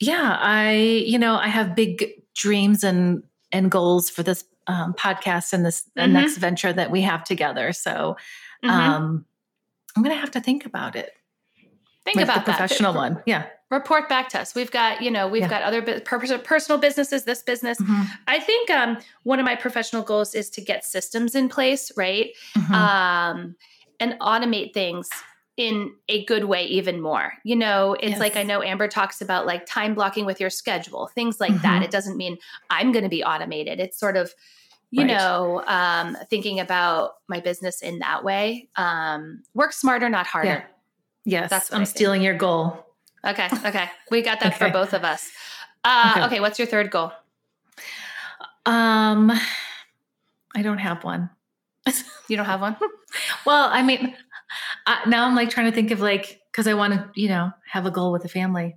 yeah, 0.00 0.36
I 0.40 0.72
you 1.06 1.18
know 1.18 1.36
I 1.36 1.48
have 1.48 1.74
big 1.76 2.12
dreams 2.34 2.82
and 2.82 3.22
and 3.52 3.70
goals 3.70 4.08
for 4.10 4.22
this 4.22 4.44
um, 4.66 4.94
podcast 4.94 5.52
and 5.52 5.64
this 5.66 5.84
Mhm. 5.98 6.12
next 6.12 6.38
venture 6.38 6.72
that 6.72 6.90
we 6.90 7.02
have 7.02 7.24
together. 7.24 7.72
So 7.74 8.16
mhm. 8.64 8.70
um, 8.70 9.26
I'm 9.96 10.02
gonna 10.02 10.14
have 10.16 10.30
to 10.32 10.40
think 10.40 10.64
about 10.64 10.96
it. 10.96 11.12
Think 12.04 12.16
like 12.16 12.24
about 12.24 12.44
the 12.44 12.52
that 12.52 12.58
professional 12.58 12.94
one. 12.94 13.22
Yeah. 13.26 13.46
report 13.70 14.08
back 14.08 14.28
to 14.28 14.38
us. 14.40 14.54
We've 14.54 14.70
got, 14.70 15.02
you 15.02 15.10
know, 15.10 15.26
we've 15.26 15.42
Yeah. 15.42 15.48
got 15.48 15.62
other 15.62 15.82
bu- 15.82 16.00
per- 16.00 16.38
personal 16.38 16.78
businesses, 16.80 17.24
this 17.24 17.42
business. 17.42 17.76
Mhm. 17.80 18.06
I 18.28 18.38
think 18.38 18.70
um, 18.70 18.98
one 19.24 19.40
of 19.40 19.44
my 19.44 19.56
professional 19.56 20.02
goals 20.04 20.32
is 20.34 20.48
to 20.50 20.60
get 20.60 20.84
systems 20.84 21.34
in 21.34 21.48
place, 21.48 21.90
right? 21.96 22.30
Mhm. 22.56 22.70
Um, 22.70 23.56
and 23.98 24.12
automate 24.20 24.74
things 24.74 25.08
in 25.56 25.92
a 26.08 26.24
good 26.26 26.44
way 26.44 26.64
even 26.66 27.00
more. 27.00 27.32
You 27.42 27.56
know, 27.56 27.94
it's 27.94 28.10
Yes. 28.10 28.20
like 28.20 28.36
I 28.36 28.44
know 28.44 28.62
Amber 28.62 28.86
talks 28.86 29.20
about 29.20 29.44
like 29.46 29.66
time 29.66 29.94
blocking 29.94 30.24
with 30.24 30.38
your 30.40 30.50
schedule, 30.50 31.08
things 31.14 31.40
like 31.40 31.60
that. 31.62 31.80
Mhm. 31.80 31.84
It 31.84 31.90
doesn't 31.90 32.16
mean 32.16 32.36
I'm 32.70 32.92
going 32.92 33.04
to 33.04 33.08
be 33.08 33.24
automated. 33.24 33.80
It's 33.80 33.98
sort 33.98 34.16
of, 34.16 34.32
you 34.90 35.00
Right. 35.02 35.08
know, 35.16 35.64
um, 35.66 36.16
thinking 36.30 36.60
about 36.60 37.14
my 37.28 37.40
business 37.40 37.82
in 37.82 37.98
that 38.00 38.22
way. 38.22 38.68
Um, 38.76 39.42
work 39.54 39.72
smarter, 39.72 40.08
not 40.08 40.26
harder. 40.28 40.48
Yeah. 40.48 40.62
Yes. 41.24 41.70
I'm 41.72 41.84
stealing 41.84 42.22
your 42.22 42.34
goal. 42.36 42.86
Okay. 43.26 43.48
Okay. 43.64 43.88
We 44.10 44.22
got 44.22 44.40
that 44.40 44.58
for 44.58 44.70
both 44.70 44.92
of 44.92 45.04
us. 45.04 45.30
Uh, 45.84 46.12
Okay. 46.16 46.26
okay. 46.26 46.40
What's 46.40 46.58
your 46.58 46.66
third 46.68 46.90
goal? 46.90 47.12
Um, 48.66 49.30
I 50.54 50.62
don't 50.62 50.78
have 50.78 51.04
one. 51.04 51.30
You 52.28 52.38
don't 52.38 52.46
have 52.46 52.62
one? 52.62 52.74
Well, 53.44 53.68
I 53.70 53.82
mean, 53.82 54.16
I, 54.86 55.06
now 55.06 55.26
I'm 55.26 55.34
like 55.34 55.50
trying 55.50 55.66
to 55.70 55.74
think 55.74 55.90
of 55.90 56.00
like 56.00 56.40
because 56.50 56.66
I 56.66 56.72
want 56.72 56.94
to, 56.94 57.10
you 57.14 57.28
know, 57.28 57.50
have 57.70 57.84
a 57.84 57.90
goal 57.90 58.12
with 58.12 58.22
the 58.22 58.30
family. 58.30 58.76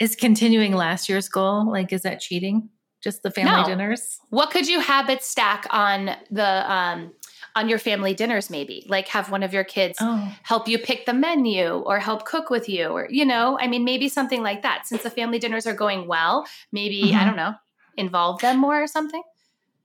Is 0.00 0.16
continuing 0.16 0.72
last 0.74 1.08
year's 1.08 1.28
goal 1.28 1.70
like 1.70 1.92
is 1.92 2.02
that 2.02 2.18
cheating? 2.20 2.68
Just 3.04 3.22
the 3.22 3.30
family 3.30 3.62
No. 3.62 3.64
dinners? 3.66 4.18
what 4.30 4.50
could 4.50 4.66
you 4.66 4.80
habit 4.80 5.22
stack 5.22 5.66
on 5.70 6.10
the 6.32 6.72
um, 6.72 7.12
on 7.54 7.68
your 7.68 7.78
family 7.78 8.14
dinners? 8.14 8.50
Maybe 8.50 8.84
like 8.88 9.08
have 9.08 9.30
one 9.30 9.42
of 9.42 9.52
your 9.52 9.64
kids 9.64 9.98
Oh, 10.00 10.34
help 10.42 10.68
you 10.68 10.78
pick 10.78 11.06
the 11.06 11.12
menu 11.12 11.68
or 11.70 11.98
help 11.98 12.24
cook 12.24 12.50
with 12.50 12.68
you, 12.68 12.86
or 12.88 13.06
you 13.10 13.24
know, 13.24 13.58
I 13.60 13.66
mean, 13.66 13.84
maybe 13.84 14.08
something 14.08 14.42
like 14.42 14.62
that. 14.62 14.86
Since 14.86 15.02
the 15.02 15.10
family 15.10 15.38
dinners 15.38 15.66
are 15.66 15.74
going 15.74 16.06
well, 16.06 16.46
maybe 16.72 17.14
I 17.14 17.22
Mhm. 17.22 17.26
don't 17.26 17.36
know. 17.36 17.54
involve 17.98 18.40
them 18.40 18.56
more 18.58 18.82
or 18.82 18.86
something. 18.86 19.22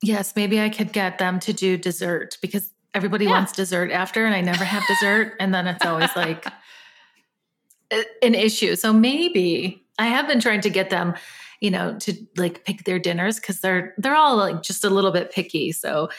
Yes, 0.01 0.33
maybe 0.35 0.61
I 0.61 0.69
could 0.69 0.93
get 0.93 1.17
them 1.17 1.39
to 1.41 1.51
do 1.51 1.75
dessert 1.77 2.37
because 2.41 2.71
everybody 2.93 3.25
Yeah. 3.25 3.31
wants 3.31 3.51
dessert 3.51 3.91
after, 3.91 4.25
and 4.25 4.33
I 4.33 4.39
never 4.39 4.63
have 4.63 4.85
dessert, 4.87 5.35
and 5.41 5.53
then 5.53 5.67
it's 5.67 5.83
always 5.83 6.15
like 6.15 6.45
an 8.21 8.33
issue. 8.35 8.75
So 8.75 8.93
maybe 8.93 9.83
I 9.99 10.07
have 10.07 10.27
been 10.27 10.39
trying 10.39 10.61
to 10.61 10.69
get 10.69 10.89
them, 10.89 11.15
you 11.61 11.71
know, 11.71 11.97
to 11.99 12.13
like 12.37 12.63
pick 12.65 12.83
their 12.83 12.99
dinners 12.99 13.39
because 13.39 13.59
they're 13.59 13.93
they're 13.97 14.15
all 14.15 14.37
like 14.37 14.61
just 14.61 14.83
a 14.83 14.89
little 14.89 15.11
bit 15.11 15.31
picky. 15.31 15.71
So 15.71 16.09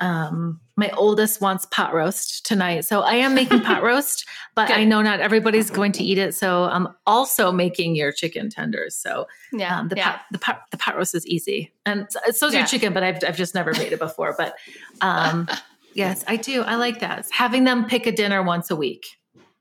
um 0.00 0.60
my 0.76 0.90
oldest 0.96 1.40
wants 1.40 1.66
pot 1.66 1.94
roast 1.94 2.44
tonight. 2.44 2.80
So 2.84 3.02
I 3.02 3.14
am 3.14 3.32
making 3.32 3.60
pot 3.60 3.82
roast, 3.90 4.26
but 4.56 4.66
Good. 4.66 4.76
I 4.78 4.84
know 4.84 5.02
not 5.02 5.20
everybody's 5.20 5.70
going 5.70 5.92
to 5.92 6.02
eat 6.02 6.18
it. 6.18 6.34
So 6.34 6.64
I'm 6.64 6.88
also 7.06 7.52
making 7.52 7.94
your 7.94 8.10
chicken 8.10 8.50
tenders. 8.50 8.96
So 8.96 9.28
Yeah. 9.52 9.78
um, 9.78 9.88
the 9.88 9.94
yeah. 9.96 10.10
pot, 10.12 10.20
the 10.32 10.38
pot 10.38 10.62
the 10.72 10.76
pot 10.76 10.96
roast 10.96 11.14
is 11.14 11.24
easy, 11.28 11.72
and 11.86 12.06
so, 12.10 12.18
so's 12.32 12.52
Yeah. 12.52 12.60
your 12.60 12.66
chicken. 12.66 12.92
But 12.92 13.04
I've 13.04 13.18
I've 13.26 13.36
just 13.36 13.54
never 13.54 13.72
made 13.72 13.92
it 13.92 14.00
before. 14.00 14.34
But 14.36 14.56
um, 15.00 15.48
yes, 15.94 16.24
I 16.26 16.36
do. 16.36 16.62
I 16.62 16.74
like 16.74 16.98
that. 17.00 17.28
Having 17.30 17.62
them 17.64 17.84
pick 17.86 18.06
a 18.06 18.12
dinner 18.12 18.42
once 18.42 18.70
a 18.72 18.76
week, 18.76 19.06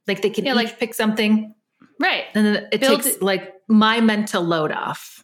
like 0.08 0.22
they 0.24 0.32
can 0.32 0.46
Yeah, 0.46 0.54
each 0.54 0.56
like- 0.56 0.80
pick 0.80 0.96
something, 0.96 1.54
right. 2.00 2.24
and 2.34 2.46
then 2.46 2.68
it 2.72 2.82
Build- 2.82 3.04
takes 3.04 3.22
like 3.22 3.54
my 3.68 4.02
mental 4.02 4.42
load 4.44 4.72
off. 4.72 5.24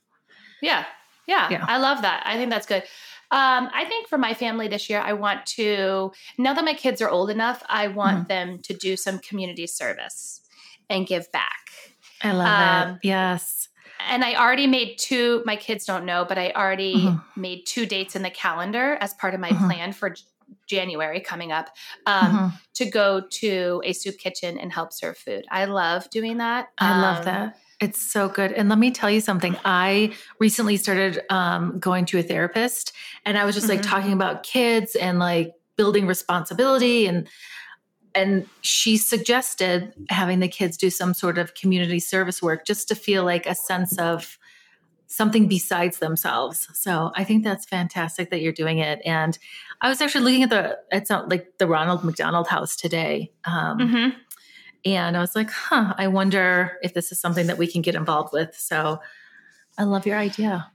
Yeah. 0.62 0.86
Yeah. 1.28 1.48
Yeah. 1.52 1.66
I 1.68 1.78
love 1.78 2.02
that. 2.04 2.24
I 2.26 2.38
think 2.38 2.50
that's 2.50 2.66
good. 2.66 2.84
Um, 3.32 3.70
I 3.74 3.86
think 3.86 4.08
for 4.08 4.18
my 4.18 4.34
family 4.34 4.68
this 4.68 4.90
year, 4.90 5.00
I 5.00 5.14
want 5.14 5.46
to, 5.48 6.12
now 6.38 6.54
that 6.54 6.66
my 6.66 6.74
kids 6.74 7.02
are 7.02 7.10
old 7.10 7.30
enough, 7.30 7.64
I 7.70 7.88
want 7.88 8.18
Mm-hmm. 8.18 8.28
them 8.28 8.60
to 8.64 8.74
do 8.74 8.98
some 8.98 9.20
community 9.20 9.68
service 9.68 10.42
and 10.90 11.06
give 11.06 11.32
back. 11.32 11.70
I 12.24 12.32
love 12.32 12.88
Um, 12.88 12.96
it. 12.96 13.00
Yes. 13.04 13.70
And 14.10 14.24
I 14.24 14.34
already 14.36 14.66
made 14.66 14.98
two, 14.98 15.44
my 15.46 15.56
kids 15.56 15.86
don't 15.86 16.06
know, 16.06 16.26
but 16.28 16.38
I 16.38 16.52
already 16.52 17.06
Mhm. 17.06 17.22
made 17.36 17.66
two 17.66 17.86
dates 17.86 18.16
in 18.16 18.24
the 18.24 18.30
calendar 18.32 18.98
as 19.00 19.14
part 19.14 19.34
of 19.36 19.40
my 19.40 19.52
Mhm. 19.52 19.68
plan 19.68 19.94
for 19.94 20.16
January 20.66 21.20
coming 21.20 21.52
up 21.52 21.70
um, 22.08 22.32
Mhm. 22.38 22.54
to 22.74 22.86
go 22.90 23.22
to 23.30 23.82
a 23.86 23.94
soup 23.94 24.18
kitchen 24.18 24.58
and 24.58 24.74
help 24.74 24.92
serve 24.94 25.18
food. 25.18 25.46
I 25.52 25.66
love 25.66 26.10
doing 26.10 26.38
that. 26.38 26.70
I 26.80 27.00
love 27.00 27.18
Um, 27.20 27.26
that. 27.26 27.58
It's 27.80 28.02
so 28.02 28.28
good. 28.28 28.52
And 28.52 28.68
let 28.70 28.78
me 28.78 28.92
tell 28.92 29.10
you 29.10 29.22
something. 29.22 29.56
I 29.64 30.14
recently 30.40 30.76
started 30.78 31.22
um, 31.30 31.80
going 31.80 32.06
to 32.08 32.20
a 32.20 32.24
therapist, 32.24 32.92
and 33.26 33.38
I 33.38 33.46
was 33.46 33.56
just 33.56 33.70
like 33.70 33.80
Mhm. 33.82 33.90
talking 33.90 34.14
about 34.14 34.44
kids 34.44 34.96
and 34.96 35.18
like 35.20 35.54
building 35.78 36.06
responsibility 36.08 37.06
and 37.08 37.28
and 38.16 38.48
she 38.62 38.98
suggested 38.98 39.94
having 40.10 40.40
the 40.40 40.48
kids 40.48 40.76
do 40.78 40.90
some 40.90 41.14
sort 41.14 41.38
of 41.38 41.54
community 41.54 42.00
service 42.00 42.42
work 42.42 42.66
just 42.66 42.88
to 42.88 42.96
feel 42.96 43.24
like 43.24 43.46
a 43.46 43.54
sense 43.54 43.98
of 44.00 44.38
something 45.08 45.48
besides 45.48 46.00
themselves. 46.00 46.68
So 46.74 47.12
I 47.16 47.24
think 47.24 47.44
that's 47.44 47.66
fantastic 47.66 48.32
that 48.32 48.42
you're 48.42 48.52
doing 48.52 48.80
it. 48.80 49.00
And 49.06 49.38
I 49.82 49.90
was 49.90 50.02
actually 50.02 50.24
looking 50.26 50.44
at 50.44 50.50
the 50.50 50.78
it's 50.92 51.10
not 51.10 51.30
like 51.30 51.58
the 51.60 51.68
Ronald 51.68 52.04
McDonald 52.04 52.48
House 52.48 52.76
today. 52.76 53.32
Um, 53.46 53.78
mhm. 53.80 54.16
And 54.86 55.18
I 55.18 55.20
was 55.22 55.36
like, 55.36 55.50
huh, 55.50 55.94
I 55.98 56.08
wonder 56.08 56.78
if 56.84 56.94
this 56.94 57.12
is 57.12 57.20
something 57.20 57.48
that 57.48 57.58
we 57.58 57.68
can 57.68 57.82
get 57.82 57.96
involved 57.96 58.32
with. 58.34 58.56
So 58.58 59.00
I 59.78 59.84
love 59.84 60.06
your 60.06 60.18
idea. 60.18 60.72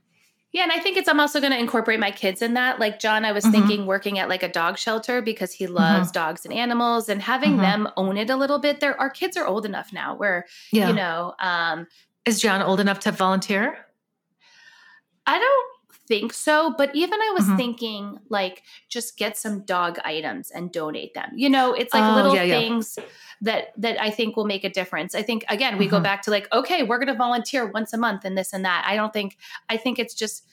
Yeah, 0.51 0.63
and 0.63 0.71
I 0.71 0.79
think 0.79 0.95
it's 0.95 1.09
I'm 1.09 1.19
also 1.19 1.41
going 1.41 1.51
to 1.51 1.59
incorporate 1.59 1.99
my 1.99 2.11
kids 2.11 2.41
in 2.41 2.53
that. 2.53 2.79
Like 2.79 2.99
John, 2.99 3.25
I 3.25 3.33
was 3.33 3.43
Mhm. 3.43 3.51
thinking 3.51 3.85
working 3.85 4.19
at 4.19 4.29
like 4.29 4.41
a 4.41 4.47
dog 4.47 4.77
shelter 4.77 5.21
because 5.21 5.51
he 5.51 5.67
loves 5.67 6.11
dogs 6.11 6.45
and 6.45 6.53
animals, 6.53 7.09
and 7.09 7.21
having 7.21 7.57
Mhm. 7.57 7.61
them 7.61 7.89
own 7.97 8.15
it 8.15 8.29
a 8.29 8.37
little 8.37 8.57
bit. 8.59 8.79
There, 8.79 8.97
our 8.99 9.09
kids 9.09 9.35
are 9.35 9.45
old 9.45 9.65
enough 9.65 9.91
now 9.91 10.15
where 10.15 10.45
Yeah. 10.71 10.87
you 10.87 10.93
know. 10.93 11.35
Um, 11.39 11.87
is 12.25 12.39
John 12.41 12.61
old 12.61 12.79
enough 12.79 12.99
to 13.01 13.11
volunteer? 13.11 13.85
I 15.27 15.37
don't 15.39 15.67
think 16.07 16.33
so, 16.33 16.73
but 16.77 16.93
even 16.95 17.19
I 17.19 17.31
was 17.33 17.45
Mhm. 17.45 17.57
thinking 17.57 18.19
like 18.29 18.63
just 18.89 19.17
get 19.17 19.37
some 19.37 19.61
dog 19.61 19.97
items 20.05 20.51
and 20.51 20.71
donate 20.71 21.13
them. 21.13 21.31
You 21.35 21.49
know, 21.49 21.73
it's 21.73 21.93
like 21.93 22.03
Oh, 22.03 22.15
little 22.15 22.35
yeah, 22.35 22.43
yeah. 22.43 22.59
things 22.59 22.99
that 23.41 23.73
that 23.77 23.99
I 24.01 24.11
think 24.11 24.35
will 24.37 24.45
make 24.45 24.63
a 24.63 24.69
difference. 24.69 25.15
I 25.15 25.23
think 25.23 25.45
again, 25.49 25.77
we 25.77 25.87
go 25.87 25.99
Mhm. 25.99 26.03
back 26.03 26.21
to 26.23 26.31
like 26.31 26.47
okay, 26.53 26.83
we're 26.83 26.97
going 26.99 27.07
to 27.07 27.15
volunteer 27.15 27.65
once 27.65 27.91
a 27.93 27.97
month 27.97 28.23
and 28.25 28.37
this 28.37 28.53
and 28.53 28.63
that. 28.65 28.83
I 28.87 28.95
don't 28.95 29.13
think 29.13 29.37
I 29.69 29.77
think 29.77 29.97
it's 29.99 30.13
just 30.13 30.45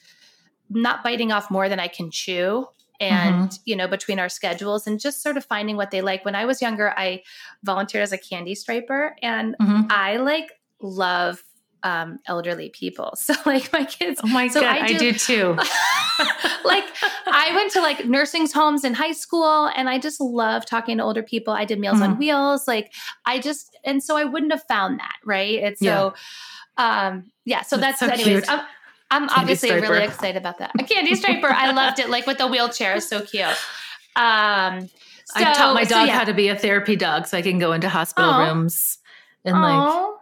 not 0.69 1.03
biting 1.03 1.31
off 1.31 1.51
more 1.51 1.69
than 1.69 1.79
I 1.79 1.87
can 1.87 2.09
chew 2.09 2.67
and 2.99 3.49
Mm-hmm. 3.49 3.55
you 3.65 3.75
know 3.75 3.87
between 3.87 4.19
our 4.19 4.29
schedules 4.29 4.87
and 4.87 4.99
just 4.99 5.21
sort 5.21 5.35
of 5.37 5.43
finding 5.45 5.75
what 5.77 5.89
they 5.91 6.01
like 6.01 6.23
when 6.23 6.35
i 6.35 6.45
was 6.45 6.61
younger 6.61 6.93
i 6.95 7.23
volunteered 7.63 8.03
as 8.03 8.11
a 8.13 8.17
candy 8.19 8.53
striper 8.53 9.15
and 9.23 9.55
Mhm. 9.59 9.87
i 9.91 10.17
like 10.17 10.51
love 10.79 11.43
um, 11.83 12.19
elderly 12.27 12.69
people 12.69 13.13
so 13.17 13.33
like 13.45 13.71
my 13.73 13.83
kids 13.85 14.21
Oh 14.23 14.27
my 14.27 14.47
So 14.47 14.61
god, 14.61 14.77
I 14.77 14.85
I 14.85 14.87
do- 14.93 15.11
do, 15.11 15.13
too. 15.13 15.57
like 16.65 16.85
I 17.27 17.51
went 17.55 17.71
to 17.73 17.81
like 17.81 18.05
nursing 18.05 18.47
homes 18.49 18.83
in 18.85 18.93
high 18.93 19.11
school 19.11 19.69
and 19.75 19.89
I 19.89 19.99
just 19.99 20.21
love 20.21 20.65
talking 20.65 20.97
to 20.97 21.03
older 21.03 21.23
people. 21.23 21.53
I 21.53 21.65
did 21.65 21.79
Meals 21.79 22.01
on 22.01 22.15
Mhm. 22.15 22.19
Wheels. 22.19 22.67
Like 22.67 22.93
I 23.25 23.39
just 23.39 23.75
and 23.83 24.01
so 24.03 24.15
I 24.15 24.23
wouldn't 24.23 24.51
have 24.53 24.63
found 24.63 24.99
that, 24.99 25.15
right? 25.25 25.55
It's 25.55 25.79
so 25.81 26.13
um 26.77 27.29
yeah, 27.45 27.61
so 27.63 27.75
that's, 27.77 27.99
That's 27.99 28.21
so 28.23 28.29
anyways. 28.29 28.47
I'm 28.49 28.61
I'm 29.11 29.29
obviously 29.29 29.69
striper. 29.69 29.91
really 29.91 30.05
excited 30.05 30.37
about 30.37 30.57
that. 30.59 30.71
A 30.79 30.83
candy 30.83 31.13
striper. 31.15 31.47
I 31.47 31.71
loved 31.71 31.99
it, 31.99 32.09
like 32.09 32.25
with 32.25 32.37
the 32.37 32.47
wheelchair, 32.47 32.95
is 32.95 33.07
so 33.07 33.21
cute. 33.21 33.45
Um 34.15 34.89
I 35.35 35.53
taught 35.53 35.73
my 35.73 35.83
so 35.83 35.95
dog 35.95 36.07
yeah. 36.07 36.17
how 36.19 36.23
to 36.25 36.33
be 36.33 36.47
a 36.49 36.55
therapy 36.55 36.95
dog 36.95 37.27
so 37.27 37.37
I 37.37 37.41
can 37.41 37.59
go 37.59 37.73
into 37.73 37.89
hospital 37.89 38.29
Aw. 38.31 38.47
rooms 38.47 38.99
and 39.45 39.55
like 39.59 39.73
Aw, 39.73 40.12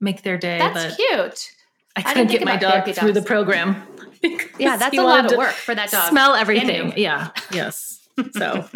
make 0.00 0.22
their 0.22 0.38
day. 0.38 0.58
that's 0.58 0.96
cute. 0.96 1.52
I 1.96 2.00
I 2.00 2.02
couldn't 2.02 2.28
didn't 2.28 2.30
get 2.30 2.44
my 2.44 2.56
dog 2.56 2.92
through 2.94 3.12
the 3.12 3.22
program. 3.22 3.82
Yeah, 4.58 4.76
that's 4.76 4.98
a 4.98 5.02
lot 5.02 5.30
of 5.30 5.38
work 5.38 5.52
for 5.52 5.76
that 5.76 5.92
dog. 5.92 6.10
Smell 6.10 6.34
everything. 6.34 6.92
Yeah. 6.96 7.30
Yes. 7.52 8.04
So 8.32 8.68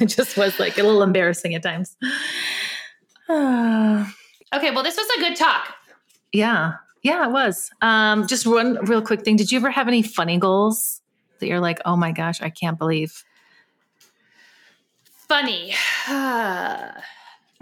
it 0.00 0.06
just 0.06 0.36
was 0.36 0.58
like 0.58 0.78
a 0.78 0.82
little 0.82 1.04
embarrassing 1.04 1.54
at 1.54 1.62
times. 1.62 1.96
Okay, 4.52 4.72
well, 4.72 4.82
this 4.82 4.96
was 4.96 5.08
a 5.16 5.20
good 5.20 5.36
talk. 5.36 5.72
Yeah. 6.32 6.74
Yeah, 7.02 7.28
it 7.28 7.30
was. 7.30 7.70
Um, 7.80 8.26
just 8.26 8.48
one 8.48 8.84
real 8.84 9.00
quick 9.00 9.22
thing. 9.22 9.36
Did 9.36 9.52
you 9.52 9.58
ever 9.60 9.70
have 9.70 9.86
any 9.86 10.02
funny 10.02 10.38
goals 10.38 11.00
that 11.38 11.46
you're 11.46 11.60
like, 11.60 11.78
oh 11.84 11.94
my 11.96 12.10
gosh, 12.10 12.42
I 12.42 12.50
can't 12.50 12.76
believe? 12.78 13.22
Funny. 15.28 15.74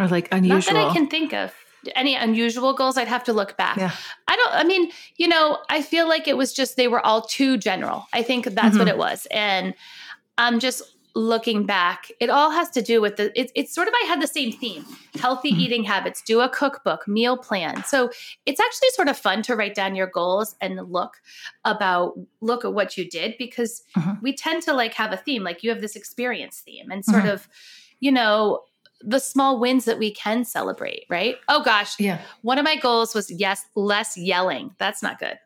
Or 0.01 0.07
like 0.07 0.31
Not 0.31 0.39
unusual? 0.39 0.75
that 0.75 0.91
I 0.91 0.93
can 0.95 1.09
think 1.09 1.35
of 1.35 1.53
any 1.95 2.15
unusual 2.15 2.73
goals. 2.75 2.97
I'd 2.97 3.09
have 3.09 3.25
to 3.25 3.33
look 3.33 3.57
back. 3.57 3.77
Yeah. 3.77 3.93
I 4.27 4.37
don't, 4.37 4.55
I 4.55 4.65
mean, 4.65 4.91
you 5.17 5.29
know, 5.29 5.59
I 5.69 5.83
feel 5.83 6.09
like 6.09 6.27
it 6.29 6.37
was 6.37 6.53
just, 6.53 6.77
they 6.77 6.89
were 6.89 7.05
all 7.05 7.23
too 7.23 7.57
general. 7.57 8.07
I 8.13 8.23
think 8.23 8.45
that's 8.47 8.69
Mm-hmm. 8.71 8.79
what 8.79 8.89
it 8.89 8.99
was. 8.99 9.27
And 9.31 9.75
I'm 10.37 10.61
just 10.61 10.83
looking 11.15 11.67
back, 11.67 12.13
it 12.21 12.31
all 12.31 12.51
has 12.53 12.71
to 12.71 12.83
do 12.83 13.01
with 13.01 13.17
the, 13.17 13.33
it's, 13.39 13.51
it's 13.57 13.75
sort 13.75 13.89
of, 13.89 13.95
I 14.03 14.07
had 14.07 14.21
the 14.23 14.27
same 14.29 14.53
theme 14.53 14.85
healthy 15.19 15.51
Mhm. 15.53 15.59
eating 15.59 15.83
habits, 15.85 16.23
do 16.23 16.41
a 16.41 16.49
cookbook, 16.49 17.09
meal 17.09 17.37
plan. 17.37 17.83
So 17.85 18.09
it's 18.47 18.61
actually 18.61 18.91
sort 18.91 19.09
of 19.09 19.19
fun 19.19 19.43
to 19.43 19.57
write 19.57 19.75
down 19.75 19.97
your 19.97 20.07
goals 20.07 20.55
and 20.61 20.77
look 20.93 21.15
about, 21.65 22.15
look 22.41 22.65
at 22.65 22.73
what 22.73 22.97
you 22.97 23.09
did 23.09 23.35
because 23.37 23.83
Mhm. 23.97 24.23
we 24.23 24.33
tend 24.33 24.63
to 24.65 24.73
like 24.75 24.95
have 24.95 25.13
a 25.13 25.17
theme, 25.17 25.43
like 25.43 25.65
you 25.65 25.71
have 25.71 25.81
this 25.81 25.97
experience 25.97 26.61
theme 26.61 26.89
and 26.91 27.05
sort 27.05 27.25
Mhm. 27.25 27.33
of, 27.33 27.49
you 27.99 28.13
know, 28.13 28.61
the 29.03 29.19
small 29.21 29.61
wins 29.61 29.85
that 29.85 29.99
we 29.99 30.11
can 30.13 30.45
celebrate, 30.45 31.05
right? 31.09 31.37
Oh 31.49 31.63
gosh, 31.63 31.99
Yeah. 32.01 32.21
one 32.43 32.59
of 32.59 32.65
my 32.65 32.77
goals 32.77 33.15
was 33.15 33.31
yes, 33.31 33.65
less 33.77 34.17
yelling. 34.17 34.75
That's 34.79 35.03
not 35.03 35.19
good. 35.19 35.39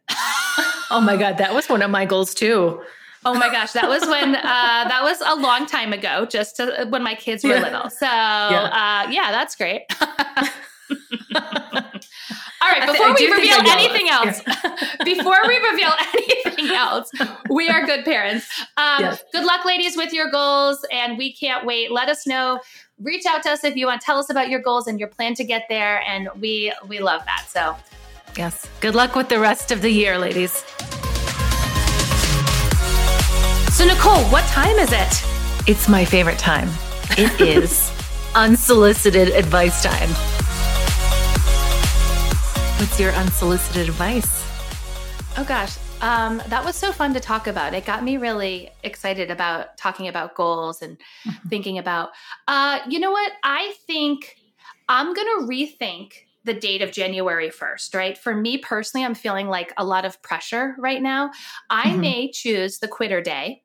Oh 0.91 1.01
my 1.03 1.17
God. 1.17 1.39
That 1.39 1.55
was 1.55 1.69
one 1.69 1.83
of 1.83 1.91
my 1.91 2.05
goals 2.05 2.35
too. 2.35 2.83
Oh 3.25 3.35
my 3.35 3.49
gosh, 3.51 3.73
that 3.73 3.89
was 3.89 4.03
when 4.09 4.35
uh, 4.35 4.41
that 4.43 5.01
was 5.03 5.21
a 5.21 5.37
long 5.41 5.67
time 5.67 5.93
ago, 5.93 6.27
just 6.27 6.57
to, 6.57 6.87
when 6.91 7.03
my 7.05 7.15
kids 7.15 7.45
were 7.45 7.51
Yeah. 7.51 7.61
little. 7.63 7.89
So 7.91 8.07
yeah, 8.07 9.05
uh, 9.07 9.11
yeah 9.11 9.31
that's 9.31 9.55
great. 9.55 9.83
All 11.35 12.71
right, 12.71 12.87
before 12.93 13.15
we 13.15 13.31
reveal 13.31 13.59
anything 13.71 14.09
else, 14.09 14.41
before 15.05 15.39
we 15.49 15.59
reveal 15.71 15.91
anything 16.15 16.71
else, 16.77 17.11
we 17.51 17.69
are 17.69 17.85
good 17.87 18.05
parents. 18.05 18.47
Um, 18.77 19.01
Yes. 19.01 19.23
Good 19.33 19.45
luck, 19.45 19.65
ladies, 19.65 19.97
with 19.97 20.13
your 20.13 20.31
goals, 20.31 20.85
and 20.93 21.19
we 21.19 21.33
can't 21.33 21.65
wait. 21.67 21.91
Let 21.91 22.09
us 22.09 22.27
know. 22.27 22.61
Reach 23.03 23.27
out 23.27 23.43
to 23.43 23.51
us 23.51 23.65
if 23.65 23.77
you 23.77 23.87
want. 23.87 24.01
To 24.01 24.05
tell 24.07 24.19
us 24.19 24.31
about 24.31 24.49
your 24.49 24.61
goals 24.61 24.87
and 24.87 24.99
your 24.99 25.09
plan 25.09 25.35
to 25.35 25.45
get 25.45 25.67
there, 25.69 26.03
and 26.09 26.29
we 26.41 26.73
we 26.89 27.01
love 27.01 27.23
that. 27.27 27.47
So 27.49 27.77
Yes. 28.37 28.67
Good 28.81 28.95
luck 28.95 29.15
with 29.15 29.29
the 29.29 29.39
rest 29.39 29.71
of 29.71 29.83
the 29.83 29.91
year, 29.91 30.19
ladies. 30.19 30.65
So, 33.73 33.87
Nicole, 33.87 34.23
what 34.31 34.45
time 34.49 34.77
is 34.77 34.93
it? 34.93 35.23
It's 35.69 35.89
my 35.89 36.05
favorite 36.05 36.39
time. 36.39 36.69
It 37.19 37.41
is 37.41 37.91
unsolicited 38.35 39.29
advice 39.29 39.83
time. 39.83 40.09
What's 42.79 42.99
your 42.99 43.13
unsolicited 43.13 43.89
advice? 43.89 44.45
Oh, 45.37 45.45
gosh. 45.47 45.77
Um, 46.03 46.43
that 46.49 46.65
was 46.65 46.75
so 46.75 46.91
fun 46.91 47.15
to 47.15 47.21
talk 47.21 47.47
about. 47.47 47.75
It 47.75 47.87
got 47.87 48.03
me 48.03 48.17
really 48.17 48.71
excited 48.83 49.31
about 49.31 49.77
talking 49.79 50.09
about 50.09 50.35
goals 50.35 50.83
and 50.83 50.99
thinking 51.49 51.79
about, 51.79 52.11
uh, 52.49 52.81
you 52.89 52.99
know 52.99 53.13
what? 53.13 53.33
I 53.45 53.73
think 53.87 54.37
I'm 54.89 55.15
going 55.15 55.29
to 55.29 55.47
rethink 55.47 56.15
the 56.45 56.55
date 56.55 56.83
of 56.83 56.91
January 56.91 57.51
1st, 57.51 57.95
right? 57.95 58.19
For 58.19 58.35
me 58.35 58.59
personally, 58.59 59.05
I'm 59.05 59.15
feeling 59.15 59.47
like 59.47 59.73
a 59.77 59.85
lot 59.85 60.05
of 60.05 60.21
pressure 60.23 60.75
right 60.77 61.01
now. 61.01 61.31
I 61.71 61.85
mm-hmm. 61.85 62.01
may 62.01 62.31
choose 62.33 62.81
the 62.81 62.89
quitter 62.89 63.21
day 63.21 63.63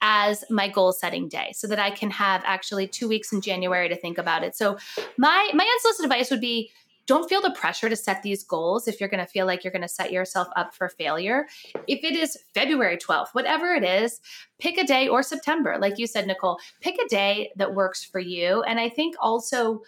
as 0.00 0.44
my 0.50 0.68
goal 0.68 0.92
setting 0.92 1.28
day 1.28 1.52
so 1.54 1.66
that 1.68 1.78
I 1.78 1.90
can 1.90 2.10
have 2.10 2.42
actually 2.44 2.88
2 2.88 3.06
weeks 3.06 3.32
in 3.32 3.40
January 3.40 3.88
to 3.88 3.96
think 3.96 4.18
about 4.18 4.42
it. 4.42 4.56
So 4.56 4.78
my 5.16 5.50
my 5.54 5.64
unsolicited 5.64 6.10
advice 6.10 6.30
would 6.30 6.40
be 6.40 6.70
don't 7.08 7.28
feel 7.28 7.40
the 7.40 7.50
pressure 7.50 7.88
to 7.88 7.96
set 7.96 8.22
these 8.22 8.44
goals 8.44 8.86
if 8.86 9.00
you're 9.00 9.08
going 9.08 9.24
to 9.24 9.30
feel 9.30 9.46
like 9.46 9.64
you're 9.64 9.72
going 9.72 9.82
to 9.82 9.88
set 9.88 10.12
yourself 10.12 10.46
up 10.56 10.74
for 10.74 10.90
failure. 10.90 11.46
If 11.88 12.04
it 12.04 12.14
is 12.14 12.36
February 12.54 12.98
12th, 12.98 13.28
whatever 13.32 13.74
it 13.74 13.82
is, 13.82 14.20
pick 14.60 14.76
a 14.76 14.84
day 14.84 15.08
or 15.08 15.22
September. 15.22 15.78
Like 15.80 15.98
you 15.98 16.06
said, 16.06 16.26
Nicole, 16.26 16.60
pick 16.80 16.96
a 17.04 17.08
day 17.08 17.50
that 17.56 17.74
works 17.74 18.04
for 18.04 18.20
you. 18.20 18.62
And 18.62 18.78
I 18.78 18.90
think 18.90 19.16
also 19.20 19.82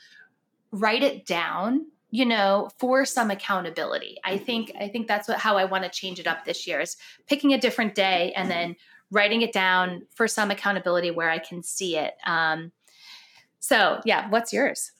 write 0.72 1.02
it 1.02 1.26
down 1.26 1.86
you 2.12 2.24
know 2.24 2.68
for 2.78 3.04
some 3.04 3.30
accountability 3.30 4.16
i 4.24 4.36
think 4.36 4.72
i 4.80 4.88
think 4.88 5.06
that's 5.06 5.28
what 5.28 5.38
how 5.38 5.56
i 5.56 5.64
want 5.64 5.84
to 5.84 5.90
change 5.90 6.18
it 6.18 6.26
up 6.26 6.44
this 6.44 6.66
year 6.66 6.80
is 6.80 6.96
picking 7.28 7.52
a 7.52 7.58
different 7.58 7.94
day 7.94 8.32
and 8.34 8.50
then 8.50 8.74
writing 9.10 9.42
it 9.42 9.52
down 9.52 10.04
for 10.14 10.26
some 10.26 10.50
accountability 10.50 11.10
where 11.10 11.30
i 11.30 11.38
can 11.38 11.62
see 11.62 11.96
it 11.96 12.14
um, 12.26 12.72
so 13.60 14.00
yeah 14.04 14.28
what's 14.28 14.52
yours 14.52 14.92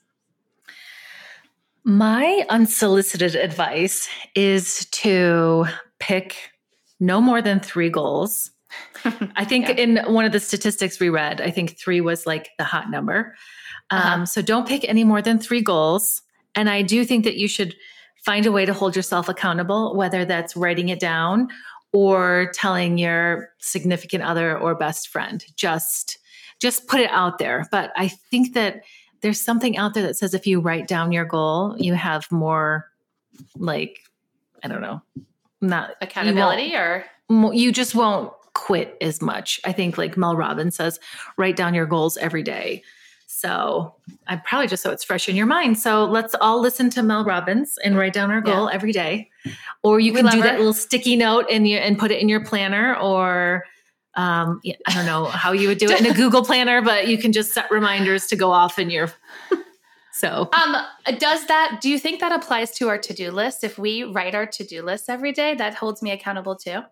my 1.85 2.45
unsolicited 2.49 3.35
advice 3.35 4.09
is 4.35 4.87
to 4.87 5.67
pick 5.99 6.37
no 6.99 7.21
more 7.21 7.41
than 7.41 7.61
three 7.61 7.91
goals. 7.91 8.51
I 9.37 9.45
think 9.45 9.69
yeah. 9.69 9.75
in 9.75 9.97
one 10.13 10.25
of 10.25 10.33
the 10.33 10.41
statistics 10.41 11.01
we 11.01 11.09
read, 11.09 11.41
I 11.41 11.51
think 11.51 11.79
three 11.79 12.01
was 12.01 12.27
like 12.27 12.51
the 12.59 12.65
hot 12.65 12.91
number. 12.91 13.35
Uh-huh. 13.91 14.15
Um, 14.15 14.27
so 14.27 14.43
don't 14.43 14.69
pick 14.69 14.89
any 14.89 15.05
more 15.05 15.23
than 15.23 15.39
three 15.39 15.63
goals. 15.63 16.23
And 16.55 16.69
I 16.69 16.83
do 16.83 17.05
think 17.05 17.25
that 17.25 17.37
you 17.37 17.49
should 17.49 17.75
find 18.25 18.47
a 18.47 18.53
way 18.53 18.67
to 18.67 18.75
hold 18.75 18.95
yourself 18.95 19.29
accountable, 19.29 19.97
whether 19.97 20.25
that's 20.25 20.57
writing 20.57 20.91
it 20.91 21.01
down 21.01 21.49
or 21.93 22.53
telling 22.55 22.99
your 22.99 23.51
significant 23.59 24.23
other 24.23 24.57
or 24.57 24.75
best 24.75 25.09
friend. 25.09 25.45
Just 25.57 26.19
just 26.61 26.87
put 26.87 27.01
it 27.01 27.11
out 27.11 27.39
there. 27.39 27.67
But 27.71 27.91
I 27.97 28.09
think 28.09 28.53
that 28.53 28.83
there's 29.21 29.41
something 29.41 29.77
out 29.77 29.95
there 29.95 30.03
that 30.05 30.17
says 30.17 30.35
if 30.35 30.47
you 30.47 30.61
write 30.61 30.89
down 30.89 31.13
your 31.13 31.25
goal, 31.25 31.77
you 31.79 31.95
have 31.95 32.31
more 32.31 32.91
like 33.57 33.99
I 34.63 34.69
don't 34.69 34.83
know, 34.83 35.03
not 35.61 35.93
accountability 36.01 36.75
or 36.75 37.05
you 37.29 37.73
just 37.73 37.95
won't 37.95 38.33
quit 38.55 38.97
as 39.01 39.23
much. 39.23 39.61
I 39.65 39.73
think 39.73 39.97
like 39.97 40.17
Mel 40.17 40.37
Robbins 40.37 40.77
says, 40.77 40.99
write 41.37 41.57
down 41.57 41.75
your 41.75 41.87
goals 41.87 42.17
every 42.17 42.43
day. 42.43 42.83
So 43.27 43.95
I 44.27 44.37
probably 44.37 44.67
just 44.67 44.83
so 44.83 44.91
it's 44.91 45.05
fresh 45.05 45.29
in 45.29 45.37
your 45.37 45.47
mind. 45.47 45.79
So 45.79 46.05
let's 46.05 46.35
all 46.41 46.61
listen 46.61 46.91
to 46.91 47.03
Mel 47.03 47.25
Robbins 47.25 47.79
and 47.85 47.97
write 47.97 48.13
down 48.13 48.31
our 48.31 48.41
goal 48.41 48.67
yeah. 48.69 48.75
every 48.75 48.93
day. 48.93 49.31
Or 49.83 50.01
you 50.01 50.13
can 50.13 50.27
do 50.27 50.39
her. 50.39 50.43
that 50.43 50.59
little 50.59 50.73
sticky 50.73 51.17
note 51.17 51.47
and 51.51 51.67
you 51.67 51.79
and 51.79 51.99
put 51.99 52.11
it 52.11 52.21
in 52.21 52.29
your 52.29 52.45
planner 52.45 52.97
or 52.97 53.65
um, 54.21 54.61
I 54.65 54.95
don't 54.95 55.07
know 55.07 55.25
how 55.25 55.53
you 55.53 55.69
would 55.69 55.79
do 55.79 55.91
it 55.91 56.01
in 56.01 56.07
a 56.07 56.15
Google 56.15 56.45
planner, 56.45 56.83
but 56.83 57.09
you 57.09 57.17
can 57.17 57.33
just 57.33 57.53
set 57.53 57.71
reminders 57.71 58.27
to 58.29 58.37
go 58.37 58.51
off 58.51 58.79
in 58.79 58.91
your. 58.91 59.11
So, 60.13 60.51
um, 60.53 60.77
does 61.19 61.47
that? 61.47 61.79
Do 61.81 61.89
you 61.89 61.99
think 61.99 62.21
that 62.21 62.31
applies 62.31 62.73
to 62.73 62.89
our 62.89 62.99
to 62.99 63.15
do 63.15 63.31
list? 63.31 63.65
If 63.65 63.79
we 63.79 64.03
write 64.03 64.35
our 64.35 64.45
to 64.45 64.65
do 64.65 64.83
list 64.83 65.09
every 65.09 65.33
day, 65.33 65.55
that 65.55 65.75
holds 65.75 66.03
me 66.03 66.11
accountable 66.11 66.57
too. 66.57 66.83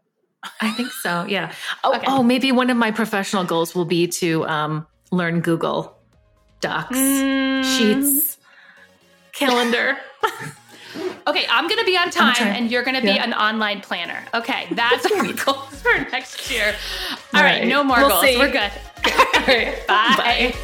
I 0.62 0.70
think 0.70 0.90
so. 0.92 1.26
Yeah. 1.28 1.52
Oh, 1.84 1.94
okay. 1.96 2.06
oh, 2.06 2.22
maybe 2.22 2.52
one 2.52 2.70
of 2.70 2.78
my 2.78 2.90
professional 2.90 3.44
goals 3.44 3.74
will 3.74 3.84
be 3.84 4.06
to 4.06 4.46
um, 4.46 4.86
learn 5.10 5.40
Google 5.40 5.98
Docs, 6.60 6.96
mm. 6.96 7.64
Sheets, 7.76 8.38
calendar. 9.32 9.98
Okay, 11.28 11.44
I'm 11.50 11.68
going 11.68 11.78
to 11.78 11.84
be 11.84 11.94
on 11.94 12.08
time 12.10 12.34
and 12.38 12.70
you're 12.70 12.82
going 12.82 12.94
to 12.94 13.02
be 13.02 13.08
yeah. 13.08 13.22
an 13.22 13.34
online 13.34 13.82
planner. 13.82 14.24
Okay, 14.32 14.66
that's 14.72 15.04
our 15.12 15.24
goals 15.24 15.82
for 15.82 15.92
next 16.10 16.50
year. 16.50 16.74
All, 17.10 17.18
All 17.34 17.42
right, 17.42 17.60
right, 17.60 17.68
no 17.68 17.84
more 17.84 17.98
we'll 17.98 18.08
goals. 18.08 18.24
See. 18.24 18.38
We're 18.38 18.50
good. 18.50 18.72
All 19.34 19.42
right, 19.46 19.76
bye. 19.86 20.14
bye. 20.16 20.54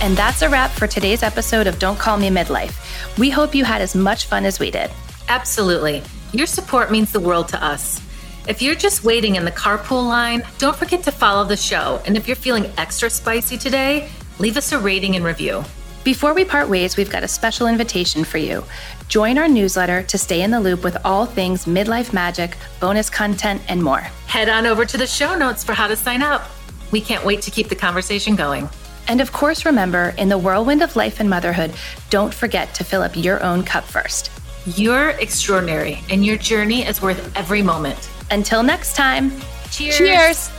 And 0.00 0.16
that's 0.16 0.40
a 0.40 0.48
wrap 0.48 0.70
for 0.70 0.86
today's 0.86 1.22
episode 1.22 1.66
of 1.66 1.78
Don't 1.78 1.98
Call 1.98 2.16
Me 2.16 2.30
Midlife. 2.30 3.18
We 3.18 3.28
hope 3.28 3.54
you 3.54 3.66
had 3.66 3.82
as 3.82 3.94
much 3.94 4.24
fun 4.24 4.46
as 4.46 4.58
we 4.58 4.70
did. 4.70 4.90
Absolutely. 5.28 6.02
Your 6.32 6.46
support 6.46 6.90
means 6.90 7.12
the 7.12 7.20
world 7.20 7.48
to 7.48 7.62
us. 7.62 8.00
If 8.48 8.62
you're 8.62 8.74
just 8.74 9.04
waiting 9.04 9.36
in 9.36 9.44
the 9.44 9.52
carpool 9.52 10.08
line, 10.08 10.42
don't 10.56 10.74
forget 10.74 11.02
to 11.02 11.12
follow 11.12 11.44
the 11.44 11.56
show. 11.56 12.00
And 12.06 12.16
if 12.16 12.26
you're 12.26 12.34
feeling 12.34 12.72
extra 12.78 13.10
spicy 13.10 13.58
today, 13.58 14.08
leave 14.38 14.56
us 14.56 14.72
a 14.72 14.78
rating 14.78 15.14
and 15.16 15.24
review. 15.24 15.62
Before 16.04 16.34
we 16.34 16.44
part 16.44 16.68
ways, 16.68 16.96
we've 16.96 17.10
got 17.10 17.22
a 17.22 17.28
special 17.28 17.68
invitation 17.68 18.24
for 18.24 18.38
you. 18.38 18.64
Join 19.06 19.38
our 19.38 19.46
newsletter 19.46 20.02
to 20.02 20.18
stay 20.18 20.42
in 20.42 20.50
the 20.50 20.58
loop 20.58 20.82
with 20.82 20.96
all 21.04 21.26
things 21.26 21.64
midlife 21.64 22.12
magic, 22.12 22.56
bonus 22.80 23.08
content, 23.08 23.62
and 23.68 23.80
more. 23.80 24.00
Head 24.26 24.48
on 24.48 24.66
over 24.66 24.84
to 24.84 24.98
the 24.98 25.06
show 25.06 25.36
notes 25.36 25.62
for 25.62 25.74
how 25.74 25.86
to 25.86 25.94
sign 25.94 26.20
up. 26.20 26.50
We 26.90 27.00
can't 27.00 27.24
wait 27.24 27.40
to 27.42 27.52
keep 27.52 27.68
the 27.68 27.76
conversation 27.76 28.34
going. 28.34 28.68
And 29.06 29.20
of 29.20 29.32
course, 29.32 29.64
remember, 29.64 30.12
in 30.18 30.28
the 30.28 30.38
whirlwind 30.38 30.82
of 30.82 30.96
life 30.96 31.20
and 31.20 31.30
motherhood, 31.30 31.72
don't 32.10 32.34
forget 32.34 32.74
to 32.74 32.84
fill 32.84 33.02
up 33.02 33.16
your 33.16 33.40
own 33.40 33.62
cup 33.62 33.84
first. 33.84 34.32
You're 34.76 35.10
extraordinary, 35.10 36.00
and 36.10 36.24
your 36.24 36.36
journey 36.36 36.82
is 36.82 37.00
worth 37.00 37.36
every 37.36 37.62
moment. 37.62 38.10
Until 38.32 38.64
next 38.64 38.96
time, 38.96 39.30
cheers. 39.70 39.98
Cheers. 39.98 40.50